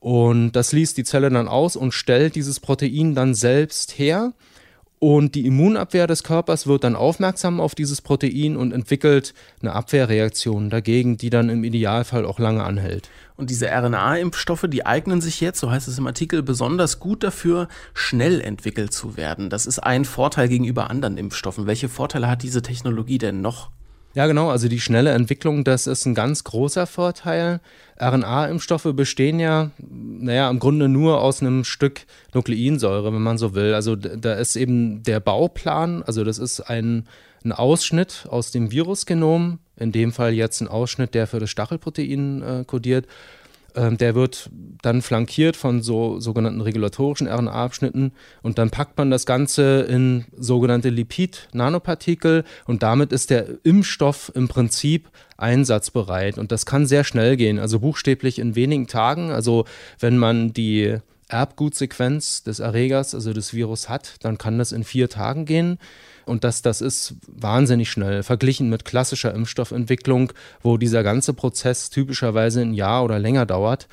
[0.00, 4.32] Und das liest die Zelle dann aus und stellt dieses Protein dann selbst her.
[4.98, 9.32] Und die Immunabwehr des Körpers wird dann aufmerksam auf dieses Protein und entwickelt
[9.62, 13.08] eine Abwehrreaktion dagegen, die dann im Idealfall auch lange anhält.
[13.36, 17.68] Und diese RNA-Impfstoffe, die eignen sich jetzt, so heißt es im Artikel, besonders gut dafür,
[17.94, 19.48] schnell entwickelt zu werden.
[19.48, 21.66] Das ist ein Vorteil gegenüber anderen Impfstoffen.
[21.66, 23.70] Welche Vorteile hat diese Technologie denn noch?
[24.14, 24.50] Ja, genau.
[24.50, 27.60] Also die schnelle Entwicklung, das ist ein ganz großer Vorteil.
[28.00, 33.72] RNA-Impfstoffe bestehen ja, naja, im Grunde nur aus einem Stück Nukleinsäure, wenn man so will.
[33.72, 37.06] Also da ist eben der Bauplan, also das ist ein,
[37.44, 42.42] ein Ausschnitt aus dem Virusgenom, in dem Fall jetzt ein Ausschnitt, der für das Stachelprotein
[42.42, 43.06] äh, kodiert.
[43.74, 44.50] Ähm, der wird
[44.82, 48.12] dann flankiert von so sogenannten regulatorischen RNA-Abschnitten
[48.42, 54.48] und dann packt man das Ganze in sogenannte Lipid-Nanopartikel und damit ist der Impfstoff im
[54.48, 59.30] Prinzip einsatzbereit und das kann sehr schnell gehen, also buchstäblich in wenigen Tagen.
[59.30, 59.64] Also
[59.98, 60.98] wenn man die
[61.28, 65.78] Erbgutsequenz des Erregers, also des Virus hat, dann kann das in vier Tagen gehen.
[66.30, 72.60] Und das, das ist wahnsinnig schnell, verglichen mit klassischer Impfstoffentwicklung, wo dieser ganze Prozess typischerweise
[72.60, 73.88] ein Jahr oder länger dauert.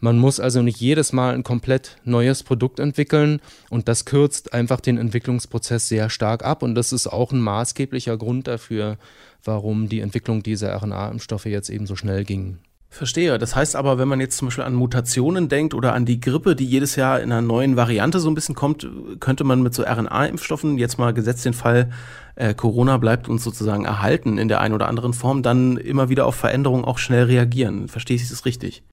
[0.00, 4.80] Man muss also nicht jedes Mal ein komplett neues Produkt entwickeln und das kürzt einfach
[4.80, 8.96] den Entwicklungsprozess sehr stark ab und das ist auch ein maßgeblicher Grund dafür,
[9.44, 12.58] warum die Entwicklung dieser RNA-Impfstoffe jetzt eben so schnell ging.
[12.94, 13.38] Verstehe.
[13.38, 16.54] Das heißt aber, wenn man jetzt zum Beispiel an Mutationen denkt oder an die Grippe,
[16.54, 18.86] die jedes Jahr in einer neuen Variante so ein bisschen kommt,
[19.18, 21.90] könnte man mit so RNA-Impfstoffen, jetzt mal gesetzt den Fall,
[22.36, 26.24] äh, Corona bleibt uns sozusagen erhalten in der einen oder anderen Form, dann immer wieder
[26.24, 27.88] auf Veränderungen auch schnell reagieren.
[27.88, 28.84] Verstehe ich das richtig?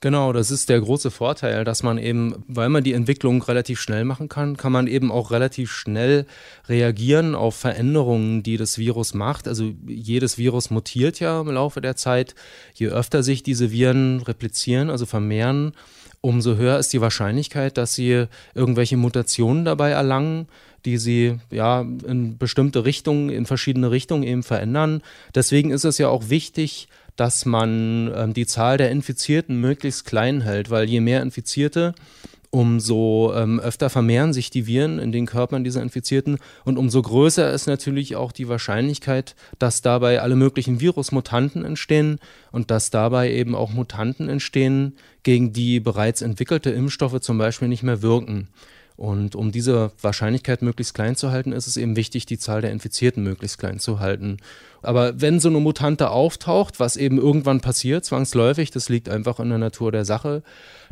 [0.00, 4.04] Genau, das ist der große Vorteil, dass man eben, weil man die Entwicklung relativ schnell
[4.04, 6.26] machen kann, kann man eben auch relativ schnell
[6.68, 9.48] reagieren auf Veränderungen, die das Virus macht.
[9.48, 12.34] Also jedes Virus mutiert ja im Laufe der Zeit.
[12.74, 15.72] Je öfter sich diese Viren replizieren, also vermehren,
[16.20, 20.48] umso höher ist die Wahrscheinlichkeit, dass sie irgendwelche Mutationen dabei erlangen,
[20.84, 25.02] die sie ja in bestimmte Richtungen, in verschiedene Richtungen eben verändern.
[25.34, 26.88] Deswegen ist es ja auch wichtig,
[27.18, 31.94] dass man ähm, die Zahl der Infizierten möglichst klein hält, weil je mehr Infizierte,
[32.50, 37.52] umso ähm, öfter vermehren sich die Viren in den Körpern dieser Infizierten und umso größer
[37.52, 42.20] ist natürlich auch die Wahrscheinlichkeit, dass dabei alle möglichen Virusmutanten entstehen
[42.52, 47.82] und dass dabei eben auch Mutanten entstehen, gegen die bereits entwickelte Impfstoffe zum Beispiel nicht
[47.82, 48.48] mehr wirken.
[48.98, 52.72] Und um diese Wahrscheinlichkeit möglichst klein zu halten, ist es eben wichtig, die Zahl der
[52.72, 54.38] Infizierten möglichst klein zu halten.
[54.82, 59.50] Aber wenn so eine Mutante auftaucht, was eben irgendwann passiert, zwangsläufig, das liegt einfach in
[59.50, 60.42] der Natur der Sache,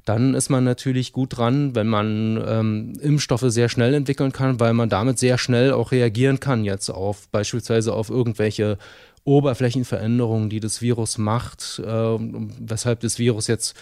[0.05, 4.73] dann ist man natürlich gut dran, wenn man ähm, Impfstoffe sehr schnell entwickeln kann, weil
[4.73, 8.79] man damit sehr schnell auch reagieren kann jetzt auf beispielsweise auf irgendwelche
[9.25, 13.75] Oberflächenveränderungen, die das Virus macht, äh, weshalb das Virus jetzt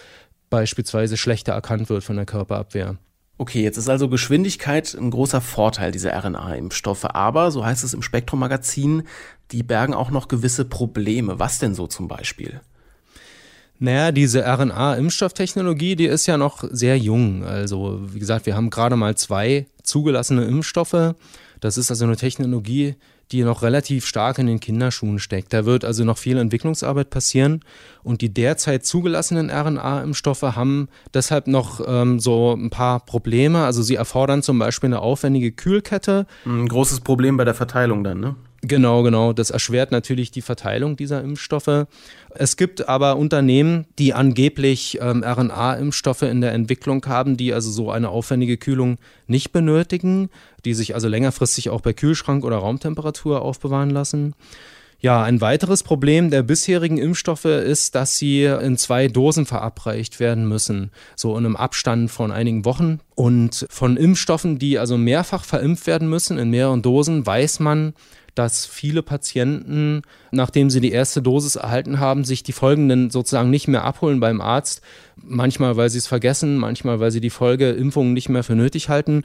[0.49, 2.97] beispielsweise schlechter erkannt wird von der Körperabwehr.
[3.37, 8.01] Okay, jetzt ist also Geschwindigkeit ein großer Vorteil dieser RNA-Impfstoffe, aber, so heißt es im
[8.01, 9.03] Spektrum-Magazin,
[9.51, 11.37] die bergen auch noch gewisse Probleme.
[11.37, 12.61] Was denn so zum Beispiel?
[13.77, 17.43] Naja, diese RNA-Impfstofftechnologie, die ist ja noch sehr jung.
[17.43, 21.15] Also, wie gesagt, wir haben gerade mal zwei zugelassene Impfstoffe.
[21.59, 22.95] Das ist also eine Technologie,
[23.31, 25.53] die noch relativ stark in den Kinderschuhen steckt.
[25.53, 27.61] Da wird also noch viel Entwicklungsarbeit passieren
[28.03, 33.65] und die derzeit zugelassenen RNA-Impfstoffe haben deshalb noch ähm, so ein paar Probleme.
[33.65, 36.27] Also sie erfordern zum Beispiel eine aufwendige Kühlkette.
[36.45, 38.35] Ein großes Problem bei der Verteilung dann, ne?
[38.67, 39.31] Genau, genau.
[39.31, 41.85] Das erschwert natürlich die Verteilung dieser Impfstoffe.
[42.33, 47.91] Es gibt aber Unternehmen, die angeblich ähm, RNA-Impfstoffe in der Entwicklung haben, die also so
[47.91, 48.97] eine aufwendige Kühlung
[49.27, 50.29] nicht benötigen,
[50.65, 54.33] die sich also längerfristig auch bei Kühlschrank oder Raumtemperatur aufbewahren lassen.
[54.99, 60.47] Ja, ein weiteres Problem der bisherigen Impfstoffe ist, dass sie in zwei Dosen verabreicht werden
[60.47, 63.01] müssen, so in einem Abstand von einigen Wochen.
[63.13, 67.93] Und von Impfstoffen, die also mehrfach verimpft werden müssen, in mehreren Dosen, weiß man,
[68.35, 73.67] dass viele Patienten, nachdem sie die erste Dosis erhalten haben, sich die folgenden sozusagen nicht
[73.67, 74.81] mehr abholen beim Arzt.
[75.15, 79.23] Manchmal, weil sie es vergessen, manchmal, weil sie die Folgeimpfungen nicht mehr für nötig halten.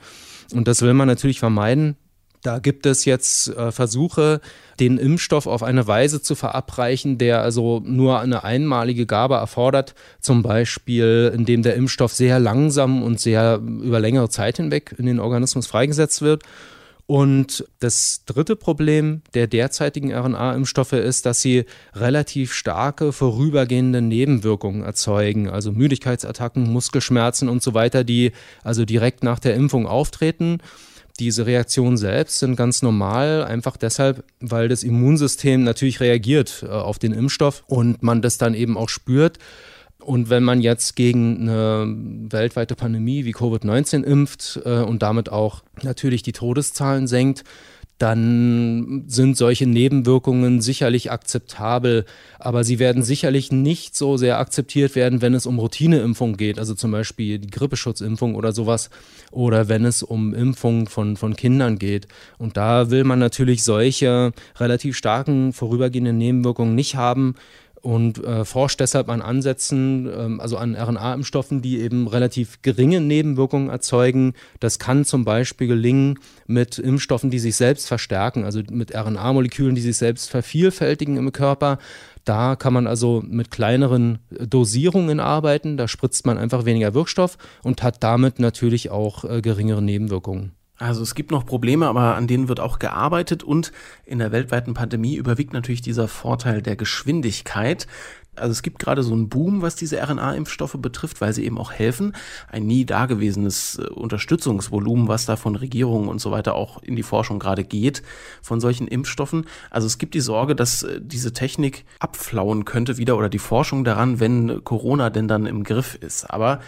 [0.54, 1.96] Und das will man natürlich vermeiden.
[2.42, 4.40] Da gibt es jetzt äh, Versuche,
[4.78, 10.42] den Impfstoff auf eine Weise zu verabreichen, der also nur eine einmalige Gabe erfordert, zum
[10.42, 15.66] Beispiel indem der Impfstoff sehr langsam und sehr über längere Zeit hinweg in den Organismus
[15.66, 16.44] freigesetzt wird.
[17.10, 25.50] Und das dritte Problem der derzeitigen RNA-Impfstoffe ist, dass sie relativ starke vorübergehende Nebenwirkungen erzeugen,
[25.50, 28.30] also Müdigkeitsattacken, Muskelschmerzen und so weiter, die
[28.62, 30.58] also direkt nach der Impfung auftreten.
[31.18, 37.00] Diese Reaktionen selbst sind ganz normal, einfach deshalb, weil das Immunsystem natürlich reagiert äh, auf
[37.00, 39.40] den Impfstoff und man das dann eben auch spürt.
[40.00, 41.94] Und wenn man jetzt gegen eine
[42.30, 47.44] weltweite Pandemie wie Covid-19 impft äh, und damit auch natürlich die Todeszahlen senkt,
[48.00, 52.06] dann sind solche Nebenwirkungen sicherlich akzeptabel,
[52.38, 56.74] aber sie werden sicherlich nicht so sehr akzeptiert werden, wenn es um Routineimpfung geht, also
[56.74, 58.88] zum Beispiel die Grippeschutzimpfung oder sowas,
[59.30, 62.08] oder wenn es um Impfung von, von Kindern geht.
[62.38, 67.34] Und da will man natürlich solche relativ starken vorübergehenden Nebenwirkungen nicht haben
[67.82, 73.70] und äh, forscht deshalb an Ansätzen, ähm, also an RNA-Impfstoffen, die eben relativ geringe Nebenwirkungen
[73.70, 74.34] erzeugen.
[74.60, 79.80] Das kann zum Beispiel gelingen mit Impfstoffen, die sich selbst verstärken, also mit RNA-Molekülen, die
[79.80, 81.78] sich selbst vervielfältigen im Körper.
[82.24, 87.82] Da kann man also mit kleineren Dosierungen arbeiten, da spritzt man einfach weniger Wirkstoff und
[87.82, 90.52] hat damit natürlich auch äh, geringere Nebenwirkungen.
[90.80, 93.70] Also es gibt noch Probleme, aber an denen wird auch gearbeitet und
[94.06, 97.86] in der weltweiten Pandemie überwiegt natürlich dieser Vorteil der Geschwindigkeit.
[98.34, 101.70] Also es gibt gerade so einen Boom, was diese RNA-Impfstoffe betrifft, weil sie eben auch
[101.70, 102.14] helfen.
[102.48, 107.02] Ein nie dagewesenes äh, Unterstützungsvolumen, was da von Regierungen und so weiter auch in die
[107.02, 108.02] Forschung gerade geht,
[108.40, 109.44] von solchen Impfstoffen.
[109.68, 113.84] Also es gibt die Sorge, dass äh, diese Technik abflauen könnte wieder oder die Forschung
[113.84, 116.24] daran, wenn Corona denn dann im Griff ist.
[116.30, 116.60] Aber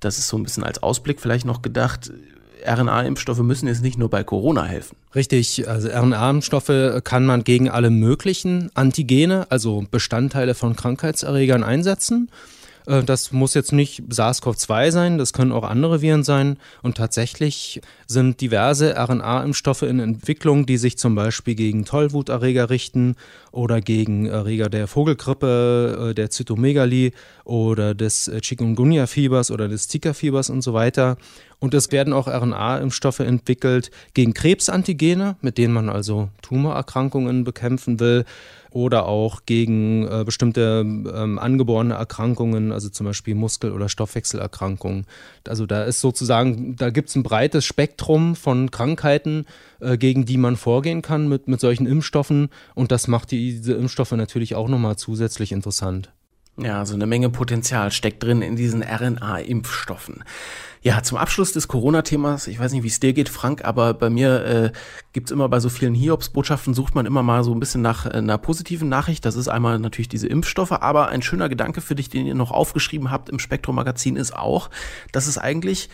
[0.00, 2.10] das ist so ein bisschen als Ausblick vielleicht noch gedacht
[2.66, 4.96] RNA-Impfstoffe müssen jetzt nicht nur bei Corona helfen.
[5.14, 12.30] Richtig, also RNA-Impfstoffe kann man gegen alle möglichen Antigene, also Bestandteile von Krankheitserregern einsetzen.
[12.86, 16.58] Äh, das muss jetzt nicht SARS-CoV-2 sein, das können auch andere Viren sein.
[16.82, 23.16] Und tatsächlich sind diverse RNA-Impfstoffe in Entwicklung, die sich zum Beispiel gegen Tollwuterreger richten
[23.52, 27.12] oder gegen Erreger der Vogelgrippe, äh, der Zytomegalie
[27.44, 31.16] oder des Chikungunya-Fiebers oder des Zika-Fiebers und so weiter.
[31.60, 38.24] Und es werden auch RNA-Impfstoffe entwickelt gegen Krebsantigene, mit denen man also Tumorerkrankungen bekämpfen will
[38.74, 45.06] oder auch gegen äh, bestimmte ähm, angeborene Erkrankungen, also zum Beispiel Muskel- oder Stoffwechselerkrankungen.
[45.46, 49.46] Also da ist sozusagen, da gibt es ein breites Spektrum von Krankheiten,
[49.80, 53.74] äh, gegen die man vorgehen kann mit, mit solchen Impfstoffen und das macht die, diese
[53.74, 56.10] Impfstoffe natürlich auch nochmal zusätzlich interessant.
[56.56, 60.22] Ja, also eine Menge Potenzial steckt drin in diesen RNA-Impfstoffen.
[60.82, 64.08] Ja, zum Abschluss des Corona-Themas, ich weiß nicht, wie es dir geht, Frank, aber bei
[64.08, 64.72] mir äh,
[65.12, 68.10] gibt immer bei so vielen Hiobs-Botschaften, sucht man immer mal so ein bisschen nach äh,
[68.10, 69.24] einer positiven Nachricht.
[69.24, 72.52] Das ist einmal natürlich diese Impfstoffe, aber ein schöner Gedanke für dich, den ihr noch
[72.52, 74.70] aufgeschrieben habt im Spektrum-Magazin, ist auch,
[75.10, 75.88] dass es eigentlich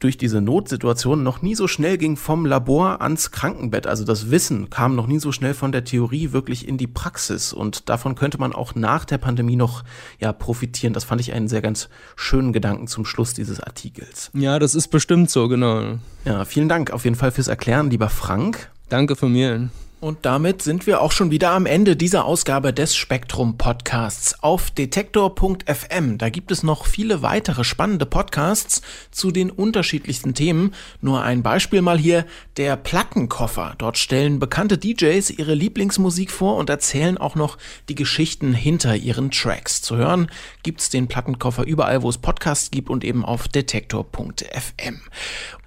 [0.00, 3.86] durch diese Notsituation noch nie so schnell ging vom Labor ans Krankenbett.
[3.86, 7.52] Also das Wissen kam noch nie so schnell von der Theorie wirklich in die Praxis.
[7.52, 9.84] Und davon könnte man auch nach der Pandemie noch
[10.18, 10.94] ja, profitieren.
[10.94, 14.30] Das fand ich einen sehr ganz schönen Gedanken zum Schluss dieses Artikels.
[14.32, 15.98] Ja, das ist bestimmt so, genau.
[16.24, 18.70] Ja, vielen Dank auf jeden Fall fürs Erklären, lieber Frank.
[18.88, 19.68] Danke von mir.
[20.00, 24.70] Und damit sind wir auch schon wieder am Ende dieser Ausgabe des Spektrum Podcasts auf
[24.70, 26.16] detektor.fm.
[26.16, 28.80] Da gibt es noch viele weitere spannende Podcasts
[29.10, 30.72] zu den unterschiedlichsten Themen.
[31.02, 32.24] Nur ein Beispiel mal hier,
[32.56, 33.74] der Plattenkoffer.
[33.76, 37.58] Dort stellen bekannte DJs ihre Lieblingsmusik vor und erzählen auch noch
[37.90, 39.82] die Geschichten hinter ihren Tracks.
[39.82, 40.30] Zu hören
[40.62, 45.02] gibt's den Plattenkoffer überall, wo es Podcasts gibt und eben auf detektor.fm.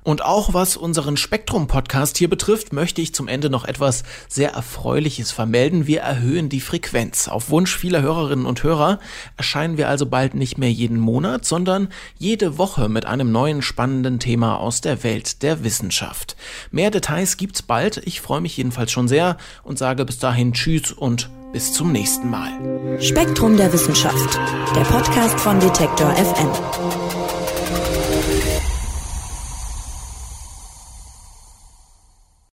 [0.04, 5.32] Und auch was unseren Spektrum-Podcast hier betrifft, möchte ich zum Ende noch etwas sehr Erfreuliches
[5.32, 5.88] vermelden.
[5.88, 7.28] Wir erhöhen die Frequenz.
[7.28, 9.00] Auf Wunsch vieler Hörerinnen und Hörer
[9.38, 11.88] erscheinen wir also bald nicht mehr jeden Monat, sondern
[12.18, 16.36] jede Woche mit einem neuen spannenden Thema aus der Welt der Wissenschaft.
[16.72, 18.02] Mehr Details gibt's bald.
[18.06, 22.30] Ich freue mich jedenfalls schon sehr und sage bis dahin Tschüss und bis zum nächsten
[22.30, 22.52] Mal.
[23.00, 24.40] Spektrum der Wissenschaft,
[24.76, 27.23] der Podcast von Detektor FM.